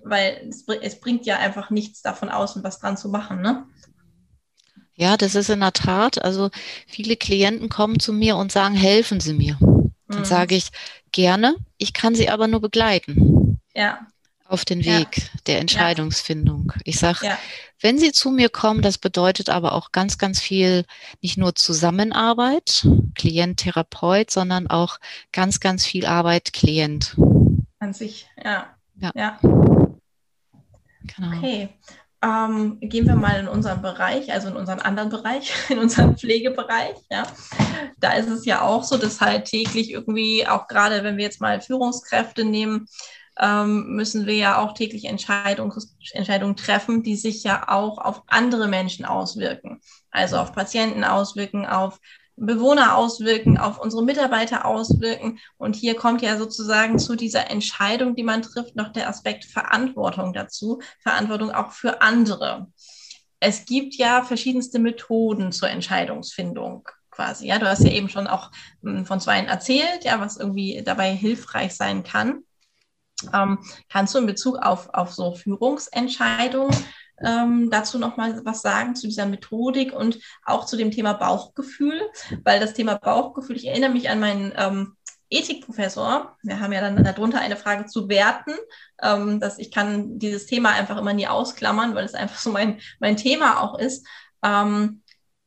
weil 0.04 0.46
es, 0.46 0.66
es 0.82 1.00
bringt 1.00 1.24
ja 1.24 1.38
einfach 1.38 1.70
nichts 1.70 2.02
davon 2.02 2.28
um 2.28 2.64
was 2.64 2.80
dran 2.80 2.98
zu 2.98 3.08
machen. 3.08 3.40
Ne? 3.40 3.66
Ja, 5.00 5.16
das 5.16 5.34
ist 5.34 5.48
in 5.48 5.60
der 5.60 5.72
Tat. 5.72 6.22
Also 6.22 6.50
viele 6.86 7.16
Klienten 7.16 7.70
kommen 7.70 8.00
zu 8.00 8.12
mir 8.12 8.36
und 8.36 8.52
sagen, 8.52 8.74
helfen 8.74 9.18
Sie 9.18 9.32
mir. 9.32 9.56
Dann 10.08 10.20
mhm. 10.20 10.24
sage 10.26 10.54
ich 10.54 10.68
gerne, 11.10 11.56
ich 11.78 11.94
kann 11.94 12.14
Sie 12.14 12.28
aber 12.28 12.48
nur 12.48 12.60
begleiten. 12.60 13.58
Ja. 13.74 14.06
Auf 14.44 14.66
den 14.66 14.84
Weg 14.84 15.16
ja. 15.16 15.24
der 15.46 15.60
Entscheidungsfindung. 15.60 16.74
Ich 16.84 16.98
sage, 16.98 17.20
ja. 17.22 17.38
wenn 17.80 17.98
Sie 17.98 18.12
zu 18.12 18.30
mir 18.30 18.50
kommen, 18.50 18.82
das 18.82 18.98
bedeutet 18.98 19.48
aber 19.48 19.72
auch 19.72 19.90
ganz, 19.90 20.18
ganz 20.18 20.38
viel, 20.38 20.84
nicht 21.22 21.38
nur 21.38 21.54
Zusammenarbeit, 21.54 22.86
Klient-Therapeut, 23.14 24.30
sondern 24.30 24.66
auch 24.66 24.98
ganz, 25.32 25.60
ganz 25.60 25.86
viel 25.86 26.04
Arbeit 26.04 26.52
Klient. 26.52 27.16
An 27.78 27.94
sich, 27.94 28.28
ja. 28.44 28.76
Ja. 28.96 29.12
ja. 29.14 29.38
Genau. 29.40 31.38
Okay. 31.38 31.70
Ähm, 32.22 32.78
gehen 32.80 33.06
wir 33.06 33.16
mal 33.16 33.40
in 33.40 33.48
unseren 33.48 33.80
Bereich, 33.80 34.30
also 34.30 34.48
in 34.48 34.56
unseren 34.56 34.80
anderen 34.80 35.08
Bereich, 35.08 35.52
in 35.70 35.78
unseren 35.78 36.18
Pflegebereich. 36.18 36.96
Ja. 37.10 37.22
Da 37.98 38.12
ist 38.12 38.28
es 38.28 38.44
ja 38.44 38.62
auch 38.62 38.84
so, 38.84 38.98
dass 38.98 39.20
halt 39.20 39.46
täglich 39.46 39.90
irgendwie, 39.90 40.46
auch 40.46 40.66
gerade 40.66 41.02
wenn 41.02 41.16
wir 41.16 41.24
jetzt 41.24 41.40
mal 41.40 41.60
Führungskräfte 41.60 42.44
nehmen, 42.44 42.86
ähm, 43.40 43.94
müssen 43.96 44.26
wir 44.26 44.34
ja 44.34 44.58
auch 44.58 44.74
täglich 44.74 45.06
Entscheidungen, 45.06 45.72
Entscheidungen 46.12 46.56
treffen, 46.56 47.02
die 47.02 47.16
sich 47.16 47.42
ja 47.42 47.68
auch 47.68 47.96
auf 47.98 48.22
andere 48.26 48.68
Menschen 48.68 49.06
auswirken. 49.06 49.80
Also 50.10 50.36
auf 50.36 50.52
Patienten 50.52 51.04
auswirken, 51.04 51.64
auf 51.64 52.00
Bewohner 52.40 52.96
auswirken, 52.96 53.58
auf 53.58 53.78
unsere 53.78 54.02
Mitarbeiter 54.02 54.64
auswirken. 54.64 55.38
Und 55.58 55.76
hier 55.76 55.94
kommt 55.94 56.22
ja 56.22 56.38
sozusagen 56.38 56.98
zu 56.98 57.14
dieser 57.14 57.50
Entscheidung, 57.50 58.16
die 58.16 58.22
man 58.22 58.42
trifft, 58.42 58.76
noch 58.76 58.92
der 58.92 59.08
Aspekt 59.08 59.44
Verantwortung 59.44 60.32
dazu, 60.32 60.80
Verantwortung 61.02 61.50
auch 61.52 61.72
für 61.72 62.00
andere. 62.00 62.66
Es 63.40 63.66
gibt 63.66 63.94
ja 63.94 64.22
verschiedenste 64.22 64.78
Methoden 64.78 65.52
zur 65.52 65.68
Entscheidungsfindung 65.68 66.88
quasi. 67.10 67.46
Ja, 67.46 67.58
du 67.58 67.68
hast 67.68 67.84
ja 67.84 67.90
eben 67.90 68.08
schon 68.08 68.26
auch 68.26 68.50
hm, 68.82 69.04
von 69.04 69.20
zwei 69.20 69.40
erzählt, 69.40 70.04
ja, 70.04 70.20
was 70.20 70.36
irgendwie 70.36 70.82
dabei 70.82 71.14
hilfreich 71.14 71.74
sein 71.74 72.02
kann. 72.02 72.44
Ähm, 73.34 73.58
kannst 73.90 74.14
du 74.14 74.18
in 74.18 74.26
Bezug 74.26 74.56
auf, 74.56 74.88
auf 74.94 75.12
so 75.12 75.34
Führungsentscheidungen 75.34 76.74
ähm, 77.24 77.70
dazu 77.70 77.98
noch 77.98 78.16
mal 78.16 78.44
was 78.44 78.62
sagen 78.62 78.94
zu 78.94 79.06
dieser 79.06 79.26
Methodik 79.26 79.92
und 79.92 80.18
auch 80.44 80.66
zu 80.66 80.76
dem 80.76 80.90
Thema 80.90 81.12
Bauchgefühl, 81.14 82.00
weil 82.44 82.60
das 82.60 82.74
Thema 82.74 82.96
Bauchgefühl, 82.96 83.56
ich 83.56 83.66
erinnere 83.66 83.90
mich 83.90 84.10
an 84.10 84.20
meinen 84.20 84.52
ähm, 84.56 84.96
Ethikprofessor. 85.30 86.36
Wir 86.42 86.60
haben 86.60 86.72
ja 86.72 86.80
dann 86.80 87.02
darunter 87.04 87.40
eine 87.40 87.56
Frage 87.56 87.86
zu 87.86 88.08
Werten, 88.08 88.52
ähm, 89.00 89.38
dass 89.38 89.58
ich 89.58 89.70
kann 89.70 90.18
dieses 90.18 90.46
Thema 90.46 90.70
einfach 90.70 90.96
immer 90.96 91.12
nie 91.12 91.28
ausklammern, 91.28 91.94
weil 91.94 92.04
es 92.04 92.14
einfach 92.14 92.38
so 92.38 92.50
mein, 92.50 92.80
mein 92.98 93.16
Thema 93.16 93.60
auch 93.60 93.78
ist, 93.78 94.06
ähm, 94.42 95.02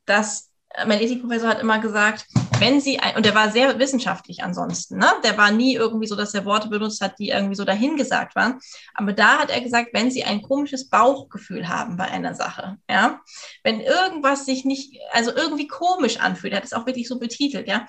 dass 0.06 0.53
mein 0.86 1.02
Ethikprofessor 1.02 1.50
hat 1.50 1.62
immer 1.62 1.80
gesagt, 1.80 2.26
wenn 2.60 2.80
Sie, 2.80 3.00
und 3.16 3.26
der 3.26 3.36
war 3.36 3.52
sehr 3.52 3.78
wissenschaftlich 3.80 4.44
ansonsten, 4.44 4.98
ne? 4.98 5.08
der 5.24 5.38
war 5.38 5.52
nie 5.52 5.76
irgendwie 5.76 6.08
so, 6.08 6.16
dass 6.16 6.34
er 6.34 6.46
Worte 6.46 6.70
benutzt 6.70 7.02
hat, 7.02 7.20
die 7.20 7.30
irgendwie 7.30 7.56
so 7.56 7.66
dahingesagt 7.66 8.36
waren. 8.36 8.60
Aber 8.94 9.14
da 9.14 9.40
hat 9.40 9.50
er 9.50 9.62
gesagt, 9.62 9.90
wenn 9.94 10.12
Sie 10.12 10.24
ein 10.24 10.42
komisches 10.42 10.90
Bauchgefühl 10.90 11.68
haben 11.68 11.98
bei 11.98 12.06
einer 12.06 12.36
Sache, 12.36 12.78
ja, 12.90 13.20
wenn 13.64 13.82
irgendwas 13.82 14.46
sich 14.46 14.66
nicht, 14.66 14.98
also 15.12 15.36
irgendwie 15.36 15.68
komisch 15.68 16.20
anfühlt, 16.20 16.54
er 16.54 16.58
hat 16.58 16.66
es 16.66 16.74
auch 16.74 16.86
wirklich 16.86 17.08
so 17.08 17.20
betitelt, 17.20 17.68
ja, 17.68 17.86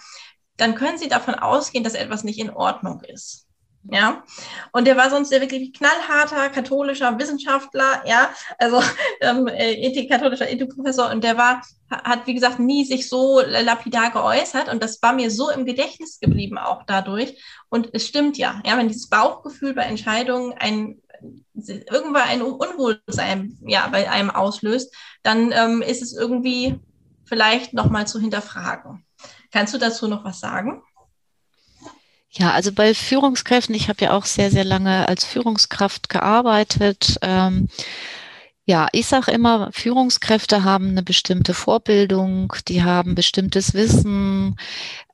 dann 0.57 0.75
können 0.75 0.99
Sie 0.99 1.09
davon 1.09 1.35
ausgehen, 1.35 1.85
dass 1.85 1.95
etwas 1.95 2.25
nicht 2.25 2.39
in 2.39 2.51
Ordnung 2.51 3.01
ist. 3.03 3.44
Ja, 3.91 4.25
und 4.73 4.87
der 4.87 4.97
war 4.97 5.11
sonst 5.11 5.31
der 5.31 5.43
wirklich 5.43 5.75
knallharter 5.75 6.49
katholischer 6.49 7.19
Wissenschaftler, 7.19 8.03
ja, 8.07 8.31
also 8.59 8.83
ähm, 9.21 9.47
äh, 9.47 9.75
Ethik, 9.75 10.11
katholischer 10.11 10.51
Ethikprofessor. 10.51 11.11
Und 11.11 11.23
der 11.23 11.37
war, 11.37 11.61
hat 11.91 12.27
wie 12.27 12.35
gesagt 12.35 12.59
nie 12.59 12.85
sich 12.85 13.09
so 13.09 13.41
lapidar 13.41 14.11
geäußert. 14.11 14.73
Und 14.73 14.83
das 14.83 15.03
war 15.03 15.13
mir 15.13 15.31
so 15.31 15.51
im 15.51 15.67
Gedächtnis 15.67 16.19
geblieben 16.19 16.57
auch 16.57 16.85
dadurch. 16.87 17.39
Und 17.69 17.91
es 17.93 18.07
stimmt 18.07 18.39
ja, 18.39 18.63
ja, 18.65 18.79
wenn 18.79 18.89
dieses 18.89 19.11
Bauchgefühl 19.11 19.75
bei 19.75 19.83
Entscheidungen 19.83 20.55
ein 20.55 21.01
irgendwann 21.55 22.29
ein 22.29 22.43
Unwohlsein 22.43 23.59
ja 23.67 23.87
bei 23.89 24.11
einem 24.11 24.31
auslöst, 24.31 24.95
dann 25.23 25.53
ähm, 25.53 25.83
ist 25.83 26.03
es 26.03 26.15
irgendwie 26.15 26.79
vielleicht 27.25 27.73
nochmal 27.73 28.07
zu 28.07 28.21
hinterfragen. 28.21 29.05
Kannst 29.51 29.73
du 29.73 29.79
dazu 29.79 30.09
noch 30.09 30.25
was 30.25 30.41
sagen? 30.41 30.83
Ja, 32.37 32.51
also 32.53 32.73
bei 32.73 32.95
Führungskräften, 32.95 33.75
ich 33.75 33.89
habe 33.89 34.05
ja 34.05 34.13
auch 34.13 34.25
sehr, 34.25 34.51
sehr 34.51 34.65
lange 34.65 35.09
als 35.09 35.25
Führungskraft 35.25 36.09
gearbeitet. 36.09 37.17
Ähm, 37.23 37.69
ja, 38.67 38.89
ich 38.93 39.07
sage 39.07 39.31
immer, 39.31 39.71
Führungskräfte 39.73 40.65
haben 40.65 40.89
eine 40.89 41.03
bestimmte 41.03 41.55
Vorbildung, 41.55 42.53
die 42.67 42.83
haben 42.83 43.15
bestimmtes 43.15 43.75
Wissen. 43.75 44.57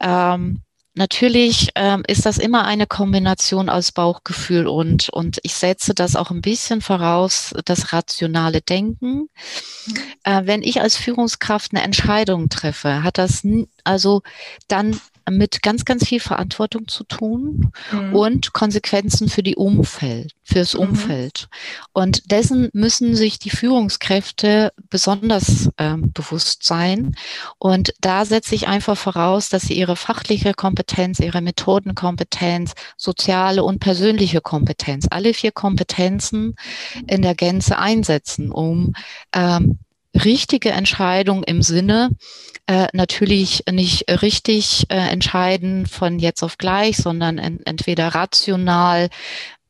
Ähm, 0.01 0.63
Natürlich 0.95 1.69
ähm, 1.77 2.03
ist 2.09 2.27
das 2.27 2.37
immer 2.37 2.65
eine 2.65 2.87
Kombination 2.87 3.69
aus 3.69 3.93
Bauchgefühl 3.93 4.67
und, 4.67 5.09
und 5.09 5.39
ich 5.45 5.55
setze 5.55 5.95
das 5.95 6.17
auch 6.17 6.33
ein 6.33 6.41
bisschen 6.41 6.81
voraus, 6.81 7.55
das 7.65 7.93
rationale 7.93 8.61
Denken. 8.61 9.29
Mhm. 9.87 9.97
Äh, 10.25 10.43
wenn 10.47 10.63
ich 10.63 10.81
als 10.81 10.97
Führungskraft 10.97 11.73
eine 11.73 11.85
Entscheidung 11.85 12.49
treffe, 12.49 13.05
hat 13.05 13.19
das 13.19 13.47
also 13.85 14.23
dann 14.67 15.01
mit 15.31 15.63
ganz, 15.63 15.85
ganz 15.85 16.07
viel 16.07 16.21
Verantwortung 16.21 16.89
zu 16.89 17.05
tun 17.05 17.73
mhm. 17.93 18.15
und 18.15 18.53
Konsequenzen 18.53 19.29
für 19.29 19.43
die 19.43 19.57
Umfeld, 19.57 20.35
fürs 20.43 20.75
mhm. 20.75 20.81
Umfeld. 20.81 21.49
Und 21.93 22.31
dessen 22.31 22.69
müssen 22.73 23.15
sich 23.15 23.39
die 23.39 23.51
Führungskräfte 23.51 24.73
besonders 24.89 25.71
ähm, 25.79 26.13
bewusst 26.13 26.65
sein. 26.65 27.15
Und 27.59 27.93
da 28.01 28.25
setze 28.25 28.55
ich 28.55 28.69
einfach 28.69 28.97
voraus, 28.97 29.49
dass 29.49 29.63
sie 29.63 29.75
ihre 29.75 29.97
fachliche 29.97 30.55
Kompetenz, 30.55 31.21
ihre 31.21 31.41
Methodenkompetenz, 31.41 32.73
soziale 32.97 33.65
und 33.65 33.81
persönliche 33.81 34.41
Kompetenz, 34.41 35.07
alle 35.11 35.35
vier 35.35 35.53
Kompetenzen 35.53 36.55
in 37.07 37.23
der 37.23 37.35
Gänze 37.35 37.79
einsetzen, 37.79 38.51
um 38.51 38.95
ähm, 39.33 39.79
richtige 40.15 40.71
Entscheidung 40.71 41.45
im 41.45 41.63
Sinne 41.63 42.11
äh, 42.67 42.89
natürlich 42.93 43.65
nicht 43.71 44.11
richtig 44.23 44.87
äh, 44.89 44.97
entscheiden 44.97 45.87
von 45.87 46.19
jetzt 46.19 46.43
auf 46.43 46.59
gleich, 46.59 46.97
sondern 46.97 47.39
en 47.39 47.61
entweder 47.65 48.09
rational, 48.09 49.09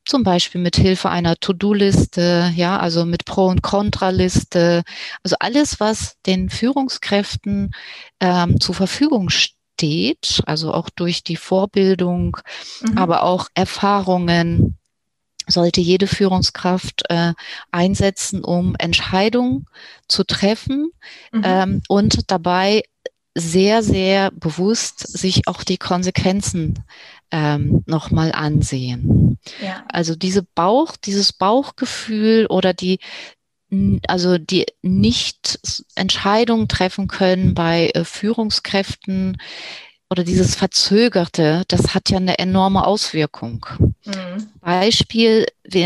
zum 0.05 0.23
Beispiel 0.23 0.61
mit 0.61 0.75
Hilfe 0.75 1.09
einer 1.09 1.35
To-Do-Liste, 1.35 2.51
ja, 2.55 2.79
also 2.79 3.05
mit 3.05 3.25
Pro- 3.25 3.47
und 3.47 3.61
Kontraliste, 3.61 4.83
also 5.23 5.35
alles, 5.39 5.79
was 5.79 6.17
den 6.25 6.49
Führungskräften 6.49 7.71
ähm, 8.19 8.59
zur 8.59 8.75
Verfügung 8.75 9.29
steht, 9.29 10.41
also 10.45 10.73
auch 10.73 10.89
durch 10.89 11.23
die 11.23 11.37
Vorbildung, 11.37 12.37
mhm. 12.81 12.97
aber 12.97 13.23
auch 13.23 13.47
Erfahrungen, 13.53 14.77
sollte 15.47 15.81
jede 15.81 16.07
Führungskraft 16.07 17.03
äh, 17.09 17.33
einsetzen, 17.71 18.43
um 18.43 18.75
Entscheidungen 18.77 19.65
zu 20.07 20.23
treffen 20.23 20.91
mhm. 21.31 21.41
ähm, 21.43 21.81
und 21.87 22.31
dabei 22.31 22.83
sehr, 23.33 23.81
sehr 23.81 24.31
bewusst 24.31 24.99
sich 24.99 25.47
auch 25.47 25.63
die 25.63 25.77
Konsequenzen 25.77 26.83
ähm, 27.31 27.83
nochmal 27.85 28.33
ansehen. 28.33 29.39
Ja. 29.61 29.85
Also 29.87 30.15
diese 30.15 30.43
Bauch, 30.43 30.97
dieses 30.97 31.31
Bauchgefühl 31.31 32.45
oder 32.47 32.73
die, 32.73 32.99
also 34.07 34.37
die 34.37 34.65
nicht 34.81 35.59
Entscheidungen 35.95 36.67
treffen 36.67 37.07
können 37.07 37.53
bei 37.53 37.89
äh, 37.93 38.03
Führungskräften 38.03 39.37
oder 40.11 40.25
dieses 40.25 40.55
Verzögerte, 40.55 41.63
das 41.69 41.95
hat 41.95 42.09
ja 42.09 42.17
eine 42.17 42.37
enorme 42.37 42.85
Auswirkung. 42.85 43.65
Mhm. 44.03 44.49
Beispiel, 44.59 45.45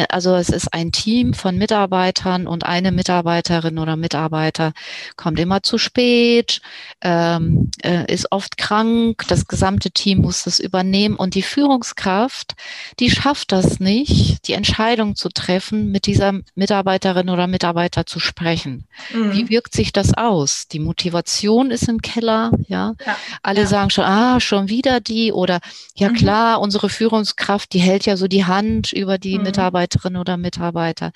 also 0.09 0.35
es 0.35 0.49
ist 0.49 0.73
ein 0.73 0.91
Team 0.91 1.35
von 1.35 1.57
Mitarbeitern 1.57 2.47
und 2.47 2.65
eine 2.65 2.91
Mitarbeiterin 2.91 3.77
oder 3.77 3.95
Mitarbeiter 3.95 4.73
kommt 5.15 5.39
immer 5.39 5.61
zu 5.61 5.77
spät, 5.77 6.59
ähm, 7.01 7.69
äh, 7.83 8.11
ist 8.11 8.31
oft 8.31 8.57
krank, 8.57 9.23
das 9.27 9.47
gesamte 9.47 9.91
Team 9.91 10.21
muss 10.21 10.43
das 10.43 10.59
übernehmen 10.59 11.15
und 11.17 11.35
die 11.35 11.43
Führungskraft, 11.43 12.55
die 12.99 13.11
schafft 13.11 13.51
das 13.51 13.79
nicht, 13.79 14.47
die 14.47 14.53
Entscheidung 14.53 15.15
zu 15.15 15.29
treffen, 15.29 15.91
mit 15.91 16.07
dieser 16.07 16.33
Mitarbeiterin 16.55 17.29
oder 17.29 17.45
Mitarbeiter 17.45 18.07
zu 18.07 18.19
sprechen. 18.19 18.87
Mhm. 19.13 19.33
Wie 19.33 19.49
wirkt 19.49 19.73
sich 19.73 19.93
das 19.93 20.15
aus? 20.15 20.67
Die 20.67 20.79
Motivation 20.79 21.69
ist 21.69 21.87
im 21.87 22.01
Keller, 22.01 22.51
ja. 22.67 22.95
ja. 23.05 23.17
Alle 23.43 23.61
ja. 23.61 23.67
sagen 23.67 23.91
schon, 23.91 24.03
ah, 24.03 24.14
schon 24.39 24.69
wieder 24.69 24.99
die 24.99 25.31
oder 25.31 25.59
ja 25.95 26.09
mhm. 26.09 26.13
klar, 26.15 26.61
unsere 26.61 26.89
Führungskraft, 26.89 27.73
die 27.73 27.79
hält 27.79 28.05
ja 28.05 28.17
so 28.17 28.27
die 28.27 28.45
Hand 28.45 28.91
über 28.93 29.17
die 29.17 29.37
mhm. 29.37 29.45
Mitarbeiterin 29.45 30.17
oder 30.17 30.37
Mitarbeiter. 30.37 31.11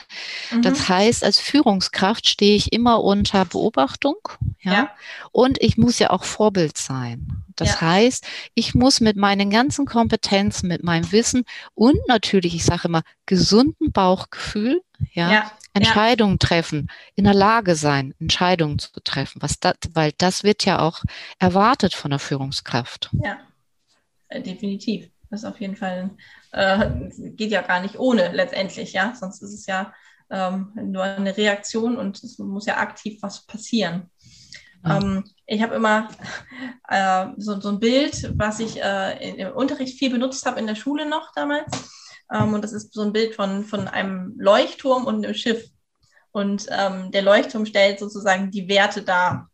Mhm. 0.52 0.62
Das 0.62 0.90
heißt, 0.90 1.24
als 1.24 1.40
Führungskraft 1.40 2.28
stehe 2.28 2.56
ich 2.56 2.74
immer 2.74 3.04
unter 3.04 3.46
Beobachtung, 3.46 4.16
ja, 4.62 4.74
ja. 4.74 4.90
und 5.32 5.62
ich 5.62 5.78
muss 5.78 6.00
ja 6.00 6.10
auch 6.10 6.24
Vorbild 6.24 6.78
sein. 6.78 7.44
Das 7.60 7.74
ja. 7.74 7.82
heißt, 7.82 8.26
ich 8.54 8.76
muss 8.76 9.02
mit 9.02 9.18
meinen 9.18 9.50
ganzen 9.50 9.86
Kompetenzen, 9.86 10.68
mit 10.68 10.84
meinem 10.84 11.12
Wissen 11.12 11.44
und 11.76 11.98
natürlich, 12.08 12.56
ich 12.56 12.64
sage 12.64 12.88
immer, 12.88 13.04
gesunden 13.26 13.92
Bauchgefühl, 13.92 14.82
ja, 15.14 15.32
ja. 15.32 15.52
Entscheidungen 15.74 16.38
ja. 16.42 16.48
treffen, 16.48 16.90
in 17.16 17.26
der 17.26 17.34
Lage 17.34 17.76
sein, 17.76 18.14
Entscheidungen 18.20 18.80
zu 18.80 18.92
treffen, 19.04 19.42
was 19.42 19.60
das, 19.60 19.76
weil 19.94 20.14
das 20.18 20.44
wird 20.44 20.66
ja 20.66 20.80
auch 20.80 21.04
erwartet 21.38 21.94
von 21.94 22.12
der 22.12 22.20
Führungskraft. 22.20 23.10
Ja, 23.24 23.38
äh, 24.30 24.42
definitiv. 24.42 25.10
Das 25.30 25.42
ist 25.42 25.46
auf 25.46 25.60
jeden 25.62 25.76
Fall, 25.76 26.10
äh, 26.52 26.90
geht 27.32 27.52
ja 27.52 27.62
gar 27.62 27.82
nicht 27.82 28.00
ohne 28.00 28.32
letztendlich, 28.32 28.94
ja. 28.94 29.14
Sonst 29.16 29.44
ist 29.44 29.54
es 29.54 29.66
ja 29.68 29.94
ähm, 30.32 30.72
nur 30.76 31.04
eine 31.04 31.36
Reaktion 31.38 31.98
und 31.98 32.24
es 32.24 32.38
muss 32.40 32.66
ja 32.66 32.78
aktiv 32.78 33.22
was 33.22 33.46
passieren. 33.46 34.10
Ähm, 34.86 35.24
ich 35.46 35.62
habe 35.62 35.76
immer 35.76 36.10
äh, 36.88 37.28
so, 37.38 37.60
so, 37.60 37.70
ein 37.70 37.80
Bild, 37.80 38.32
was 38.38 38.60
ich 38.60 38.82
äh, 38.82 39.32
im 39.32 39.54
Unterricht 39.54 39.98
viel 39.98 40.10
benutzt 40.10 40.46
habe 40.46 40.60
in 40.60 40.68
der 40.68 40.76
Schule 40.76 41.08
noch 41.08 41.32
damals. 41.36 41.72
Ähm, 42.32 42.54
und 42.54 42.64
das 42.64 42.74
ist 42.74 42.94
so 42.94 43.02
ein 43.02 43.14
Bild 43.14 43.36
von, 43.36 43.66
von 43.66 43.88
einem 43.88 44.36
Leuchtturm 44.38 45.06
und 45.06 45.26
einem 45.26 45.34
Schiff. 45.34 45.70
Und 46.32 46.68
ähm, 46.70 47.12
der 47.12 47.24
Leuchtturm 47.24 47.66
stellt 47.66 48.00
sozusagen 48.00 48.52
die 48.52 48.70
Werte 48.70 49.02
dar. 49.02 49.50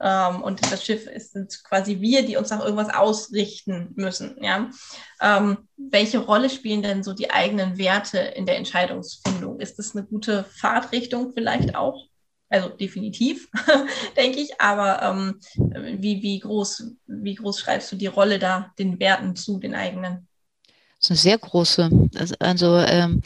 Ähm, 0.00 0.42
und 0.42 0.72
das 0.72 0.84
Schiff 0.84 1.06
ist, 1.06 1.32
sind 1.32 1.62
quasi 1.64 2.00
wir, 2.00 2.24
die 2.24 2.36
uns 2.36 2.50
nach 2.50 2.64
irgendwas 2.64 2.92
ausrichten 2.92 3.92
müssen. 3.96 4.36
Ja? 4.42 4.70
Ähm, 5.20 5.68
welche 5.76 6.18
Rolle 6.18 6.50
spielen 6.50 6.82
denn 6.82 7.02
so 7.02 7.12
die 7.12 7.30
eigenen 7.30 7.78
Werte 7.78 8.18
in 8.18 8.46
der 8.46 8.56
Entscheidungsfindung? 8.56 9.60
Ist 9.60 9.78
das 9.78 9.94
eine 9.94 10.04
gute 10.06 10.44
Fahrtrichtung 10.44 11.32
vielleicht 11.32 11.76
auch? 11.76 12.09
Also 12.50 12.68
definitiv, 12.68 13.48
denke 14.16 14.40
ich. 14.40 14.60
Aber 14.60 15.02
ähm, 15.02 15.40
wie, 16.02 16.20
wie, 16.20 16.40
groß, 16.40 16.92
wie 17.06 17.36
groß 17.36 17.60
schreibst 17.60 17.90
du 17.92 17.96
die 17.96 18.08
Rolle 18.08 18.38
da 18.38 18.72
den 18.78 18.98
Werten 18.98 19.36
zu, 19.36 19.58
den 19.58 19.74
eigenen? 19.74 20.26
Das 20.98 21.06
ist 21.06 21.10
eine 21.10 21.18
sehr 21.18 21.38
große. 21.38 21.90
Also, 22.18 22.34
also 22.40 22.76
ähm, 22.76 23.22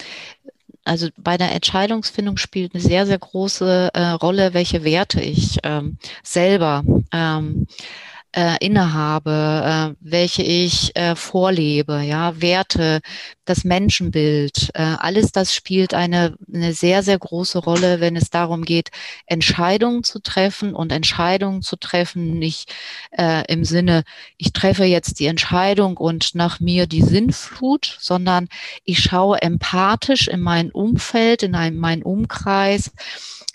also 0.84 1.08
bei 1.16 1.38
der 1.38 1.52
Entscheidungsfindung 1.52 2.36
spielt 2.36 2.74
eine 2.74 2.82
sehr, 2.82 3.06
sehr 3.06 3.18
große 3.18 3.90
äh, 3.94 4.08
Rolle, 4.10 4.52
welche 4.52 4.84
Werte 4.84 5.20
ich 5.20 5.58
ähm, 5.62 5.96
selber 6.22 6.84
ähm, 7.10 7.66
äh, 8.34 8.56
innehabe, 8.60 9.94
äh, 9.94 9.96
welche 10.00 10.42
ich 10.42 10.94
äh, 10.96 11.14
vorlebe, 11.14 12.00
ja, 12.02 12.40
Werte, 12.40 13.00
das 13.44 13.64
Menschenbild, 13.64 14.70
äh, 14.74 14.82
alles 14.82 15.30
das 15.30 15.54
spielt 15.54 15.94
eine, 15.94 16.36
eine 16.52 16.72
sehr, 16.72 17.02
sehr 17.02 17.18
große 17.18 17.58
Rolle, 17.58 18.00
wenn 18.00 18.16
es 18.16 18.30
darum 18.30 18.64
geht, 18.64 18.90
Entscheidungen 19.26 20.02
zu 20.02 20.18
treffen 20.20 20.74
und 20.74 20.90
Entscheidungen 20.90 21.62
zu 21.62 21.76
treffen, 21.76 22.38
nicht 22.38 22.74
äh, 23.12 23.44
im 23.52 23.64
Sinne, 23.64 24.02
ich 24.36 24.52
treffe 24.52 24.84
jetzt 24.84 25.20
die 25.20 25.26
Entscheidung 25.26 25.96
und 25.96 26.34
nach 26.34 26.58
mir 26.58 26.86
die 26.86 27.02
Sinnflut, 27.02 27.96
sondern 28.00 28.48
ich 28.84 28.98
schaue 29.00 29.40
empathisch 29.42 30.26
in 30.26 30.40
mein 30.40 30.72
Umfeld, 30.72 31.44
in 31.44 31.54
ein, 31.54 31.76
meinen 31.76 32.02
Umkreis, 32.02 32.90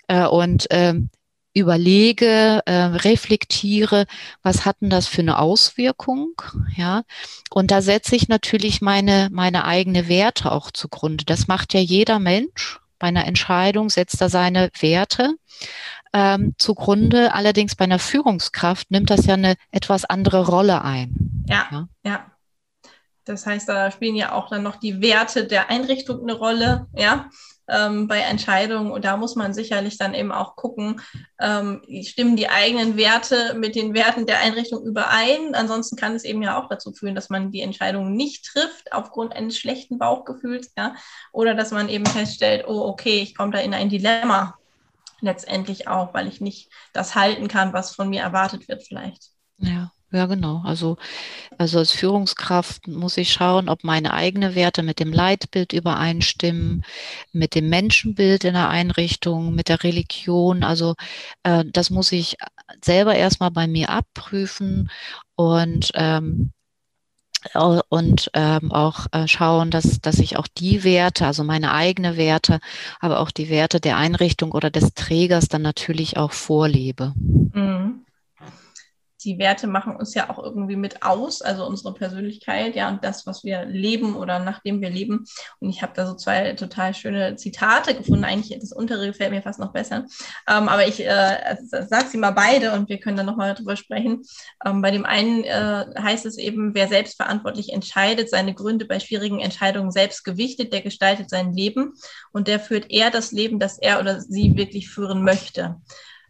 äh, 0.08 0.26
und 0.26 0.66
ähm, 0.70 1.10
überlege, 1.52 2.62
äh, 2.64 2.72
reflektiere, 2.72 4.06
was 4.42 4.64
hat 4.64 4.80
denn 4.80 4.90
das 4.90 5.06
für 5.06 5.22
eine 5.22 5.38
Auswirkung, 5.38 6.40
ja. 6.76 7.02
Und 7.50 7.70
da 7.70 7.82
setze 7.82 8.14
ich 8.14 8.28
natürlich 8.28 8.80
meine, 8.80 9.28
meine 9.32 9.64
eigene 9.64 10.08
Werte 10.08 10.52
auch 10.52 10.70
zugrunde. 10.70 11.24
Das 11.24 11.48
macht 11.48 11.74
ja 11.74 11.80
jeder 11.80 12.18
Mensch. 12.18 12.78
Bei 12.98 13.08
einer 13.08 13.26
Entscheidung 13.26 13.90
setzt 13.90 14.20
er 14.20 14.28
seine 14.28 14.70
Werte 14.78 15.34
ähm, 16.12 16.54
zugrunde. 16.58 17.34
Allerdings 17.34 17.74
bei 17.74 17.84
einer 17.84 17.98
Führungskraft 17.98 18.90
nimmt 18.90 19.10
das 19.10 19.26
ja 19.26 19.34
eine 19.34 19.56
etwas 19.70 20.04
andere 20.04 20.46
Rolle 20.46 20.82
ein. 20.84 21.44
Ja, 21.48 21.66
ja. 21.70 21.88
ja. 22.04 22.26
Das 23.24 23.46
heißt, 23.46 23.68
da 23.68 23.90
spielen 23.90 24.16
ja 24.16 24.32
auch 24.32 24.50
dann 24.50 24.62
noch 24.62 24.76
die 24.76 25.00
Werte 25.00 25.46
der 25.46 25.70
Einrichtung 25.70 26.22
eine 26.22 26.34
Rolle, 26.34 26.86
ja 26.94 27.30
ähm, 27.70 28.08
bei 28.08 28.18
Entscheidungen. 28.18 28.90
Und 28.90 29.04
da 29.04 29.16
muss 29.16 29.36
man 29.36 29.54
sicherlich 29.54 29.96
dann 29.98 30.14
eben 30.14 30.32
auch 30.32 30.56
gucken, 30.56 31.00
ähm, 31.40 31.82
stimmen 32.02 32.36
die 32.36 32.48
eigenen 32.48 32.96
Werte 32.96 33.54
mit 33.54 33.74
den 33.74 33.94
Werten 33.94 34.26
der 34.26 34.40
Einrichtung 34.40 34.84
überein. 34.84 35.54
Ansonsten 35.54 35.96
kann 35.96 36.14
es 36.14 36.24
eben 36.24 36.42
ja 36.42 36.60
auch 36.60 36.68
dazu 36.68 36.92
führen, 36.92 37.14
dass 37.14 37.30
man 37.30 37.52
die 37.52 37.62
Entscheidung 37.62 38.14
nicht 38.14 38.46
trifft 38.46 38.92
aufgrund 38.92 39.34
eines 39.34 39.56
schlechten 39.58 39.98
Bauchgefühls, 39.98 40.72
ja, 40.76 40.94
oder 41.32 41.54
dass 41.54 41.70
man 41.70 41.88
eben 41.88 42.06
feststellt, 42.06 42.64
oh, 42.66 42.88
okay, 42.88 43.20
ich 43.20 43.34
komme 43.34 43.52
da 43.52 43.58
in 43.58 43.74
ein 43.74 43.88
Dilemma 43.88 44.58
letztendlich 45.20 45.86
auch, 45.86 46.14
weil 46.14 46.26
ich 46.26 46.40
nicht 46.40 46.70
das 46.92 47.14
halten 47.14 47.48
kann, 47.48 47.72
was 47.72 47.94
von 47.94 48.08
mir 48.08 48.22
erwartet 48.22 48.68
wird 48.68 48.82
vielleicht. 48.82 49.30
Ja. 49.58 49.92
Ja, 50.12 50.26
genau. 50.26 50.60
Also, 50.64 50.96
also 51.60 51.78
als 51.78 51.92
Führungskraft 51.92 52.88
muss 52.88 53.18
ich 53.18 53.34
schauen, 53.34 53.68
ob 53.68 53.84
meine 53.84 54.14
eigenen 54.14 54.54
Werte 54.54 54.82
mit 54.82 54.98
dem 54.98 55.12
Leitbild 55.12 55.74
übereinstimmen, 55.74 56.82
mit 57.32 57.54
dem 57.54 57.68
Menschenbild 57.68 58.44
in 58.44 58.54
der 58.54 58.70
Einrichtung, 58.70 59.54
mit 59.54 59.68
der 59.68 59.84
Religion. 59.84 60.64
Also 60.64 60.94
äh, 61.42 61.66
das 61.70 61.90
muss 61.90 62.12
ich 62.12 62.38
selber 62.82 63.14
erstmal 63.14 63.50
bei 63.50 63.66
mir 63.66 63.90
abprüfen 63.90 64.90
und 65.36 65.90
ähm, 65.96 66.52
und 67.90 68.30
ähm, 68.32 68.72
auch 68.72 69.06
äh, 69.12 69.28
schauen, 69.28 69.70
dass, 69.70 70.00
dass 70.00 70.18
ich 70.18 70.38
auch 70.38 70.46
die 70.46 70.82
Werte, 70.82 71.26
also 71.26 71.44
meine 71.44 71.72
eigenen 71.72 72.16
Werte, 72.16 72.60
aber 73.00 73.20
auch 73.20 73.30
die 73.30 73.50
Werte 73.50 73.80
der 73.80 73.98
Einrichtung 73.98 74.52
oder 74.52 74.70
des 74.70 74.94
Trägers 74.94 75.48
dann 75.48 75.62
natürlich 75.62 76.16
auch 76.16 76.32
vorlebe. 76.32 77.12
Mhm 77.16 78.06
die 79.24 79.38
Werte 79.38 79.66
machen 79.66 79.96
uns 79.96 80.14
ja 80.14 80.30
auch 80.30 80.38
irgendwie 80.38 80.76
mit 80.76 81.02
aus, 81.02 81.42
also 81.42 81.66
unsere 81.66 81.94
Persönlichkeit, 81.94 82.74
ja, 82.74 82.88
und 82.88 83.04
das, 83.04 83.26
was 83.26 83.44
wir 83.44 83.64
leben 83.64 84.16
oder 84.16 84.38
nachdem 84.38 84.80
wir 84.80 84.90
leben. 84.90 85.24
Und 85.58 85.70
ich 85.70 85.82
habe 85.82 85.92
da 85.94 86.06
so 86.06 86.14
zwei 86.14 86.52
total 86.54 86.94
schöne 86.94 87.36
Zitate 87.36 87.94
gefunden. 87.94 88.24
Eigentlich 88.24 88.58
das 88.58 88.72
untere 88.72 89.06
gefällt 89.06 89.30
mir 89.30 89.42
fast 89.42 89.60
noch 89.60 89.72
besser. 89.72 90.06
Ähm, 90.48 90.68
aber 90.68 90.86
ich 90.86 91.00
äh, 91.00 91.56
sage 91.68 92.08
sie 92.08 92.18
mal 92.18 92.30
beide 92.32 92.72
und 92.72 92.88
wir 92.88 92.98
können 92.98 93.16
dann 93.16 93.26
nochmal 93.26 93.54
drüber 93.54 93.76
sprechen. 93.76 94.22
Ähm, 94.64 94.82
bei 94.82 94.90
dem 94.90 95.04
einen 95.04 95.44
äh, 95.44 95.86
heißt 95.98 96.26
es 96.26 96.38
eben, 96.38 96.74
wer 96.74 96.88
selbstverantwortlich 96.88 97.72
entscheidet, 97.72 98.30
seine 98.30 98.54
Gründe 98.54 98.84
bei 98.84 99.00
schwierigen 99.00 99.40
Entscheidungen 99.40 99.90
selbst 99.90 100.24
gewichtet, 100.24 100.72
der 100.72 100.82
gestaltet 100.82 101.30
sein 101.30 101.52
Leben 101.52 101.94
und 102.32 102.48
der 102.48 102.60
führt 102.60 102.90
eher 102.90 103.10
das 103.10 103.32
Leben, 103.32 103.58
das 103.58 103.78
er 103.78 104.00
oder 104.00 104.20
sie 104.20 104.56
wirklich 104.56 104.88
führen 104.88 105.22
möchte. 105.22 105.76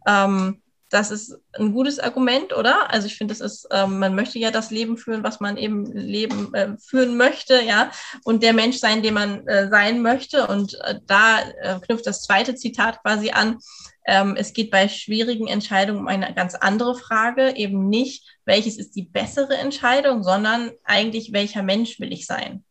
Ähm, 0.06 0.62
das 0.90 1.12
ist 1.12 1.38
ein 1.52 1.72
gutes 1.72 2.00
Argument, 2.00 2.52
oder? 2.52 2.92
Also 2.92 3.06
ich 3.06 3.16
finde, 3.16 3.32
das 3.32 3.40
ist, 3.40 3.68
ähm, 3.70 4.00
man 4.00 4.14
möchte 4.14 4.38
ja 4.38 4.50
das 4.50 4.70
Leben 4.70 4.96
führen, 4.96 5.22
was 5.22 5.38
man 5.38 5.56
eben 5.56 5.86
leben 5.86 6.52
äh, 6.52 6.76
führen 6.78 7.16
möchte, 7.16 7.62
ja, 7.62 7.92
und 8.24 8.42
der 8.42 8.52
Mensch 8.52 8.78
sein, 8.78 9.02
den 9.02 9.14
man 9.14 9.46
äh, 9.46 9.68
sein 9.70 10.02
möchte. 10.02 10.48
Und 10.48 10.74
äh, 10.82 10.96
da 11.06 11.40
äh, 11.62 11.78
knüpft 11.80 12.06
das 12.06 12.22
zweite 12.22 12.56
Zitat 12.56 13.02
quasi 13.02 13.30
an. 13.30 13.58
Ähm, 14.04 14.34
es 14.36 14.52
geht 14.52 14.72
bei 14.72 14.88
schwierigen 14.88 15.46
Entscheidungen 15.46 16.00
um 16.00 16.08
eine 16.08 16.34
ganz 16.34 16.56
andere 16.56 16.96
Frage, 16.96 17.56
eben 17.56 17.88
nicht, 17.88 18.24
welches 18.44 18.76
ist 18.76 18.96
die 18.96 19.04
bessere 19.04 19.56
Entscheidung, 19.56 20.24
sondern 20.24 20.72
eigentlich, 20.82 21.32
welcher 21.32 21.62
Mensch 21.62 22.00
will 22.00 22.12
ich 22.12 22.26
sein? 22.26 22.64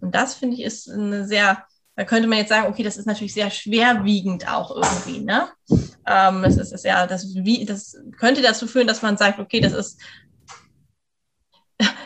Und 0.00 0.14
das 0.14 0.34
finde 0.34 0.56
ich 0.56 0.62
ist 0.62 0.90
eine 0.90 1.26
sehr 1.26 1.64
da 1.96 2.04
könnte 2.04 2.28
man 2.28 2.38
jetzt 2.38 2.48
sagen, 2.48 2.68
okay, 2.68 2.82
das 2.82 2.96
ist 2.96 3.06
natürlich 3.06 3.34
sehr 3.34 3.50
schwerwiegend 3.50 4.48
auch 4.48 4.74
irgendwie, 4.74 5.20
ne? 5.20 5.48
Ähm, 6.06 6.42
das 6.42 6.56
ist, 6.56 6.72
ist 6.72 6.84
ja, 6.84 7.06
das, 7.06 7.34
wie, 7.34 7.64
das 7.64 7.96
könnte 8.18 8.42
dazu 8.42 8.66
führen, 8.66 8.86
dass 8.86 9.02
man 9.02 9.16
sagt, 9.16 9.38
okay, 9.38 9.60
das 9.60 9.72
ist, 9.72 10.00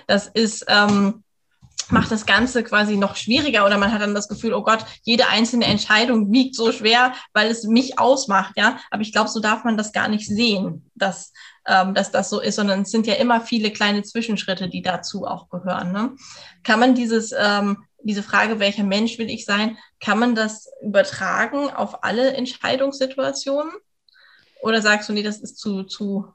das 0.06 0.26
ist, 0.28 0.64
ähm, 0.68 1.22
macht 1.88 2.10
das 2.10 2.26
Ganze 2.26 2.64
quasi 2.64 2.96
noch 2.96 3.14
schwieriger 3.14 3.64
oder 3.64 3.78
man 3.78 3.92
hat 3.92 4.02
dann 4.02 4.14
das 4.14 4.28
Gefühl, 4.28 4.54
oh 4.54 4.62
Gott, 4.62 4.84
jede 5.02 5.28
einzelne 5.28 5.66
Entscheidung 5.66 6.32
wiegt 6.32 6.56
so 6.56 6.72
schwer, 6.72 7.14
weil 7.32 7.48
es 7.48 7.64
mich 7.64 7.98
ausmacht, 7.98 8.54
ja. 8.56 8.80
Aber 8.90 9.02
ich 9.02 9.12
glaube, 9.12 9.30
so 9.30 9.40
darf 9.40 9.62
man 9.64 9.76
das 9.76 9.92
gar 9.92 10.08
nicht 10.08 10.26
sehen, 10.26 10.90
dass, 10.96 11.32
ähm, 11.66 11.94
dass 11.94 12.10
das 12.10 12.28
so 12.28 12.40
ist, 12.40 12.56
sondern 12.56 12.82
es 12.82 12.90
sind 12.90 13.06
ja 13.06 13.14
immer 13.14 13.40
viele 13.40 13.70
kleine 13.70 14.02
Zwischenschritte, 14.02 14.68
die 14.68 14.82
dazu 14.82 15.26
auch 15.26 15.48
gehören. 15.48 15.92
Ne? 15.92 16.16
Kann 16.64 16.80
man 16.80 16.94
dieses 16.96 17.32
ähm, 17.38 17.84
diese 18.06 18.22
Frage, 18.22 18.60
welcher 18.60 18.84
Mensch 18.84 19.18
will 19.18 19.30
ich 19.30 19.44
sein, 19.44 19.76
kann 20.00 20.18
man 20.18 20.34
das 20.34 20.70
übertragen 20.82 21.70
auf 21.70 22.04
alle 22.04 22.34
Entscheidungssituationen? 22.34 23.72
Oder 24.62 24.80
sagst 24.82 25.08
du, 25.08 25.12
nee, 25.12 25.22
das 25.22 25.40
ist 25.40 25.58
zu, 25.58 25.84
zu 25.84 26.32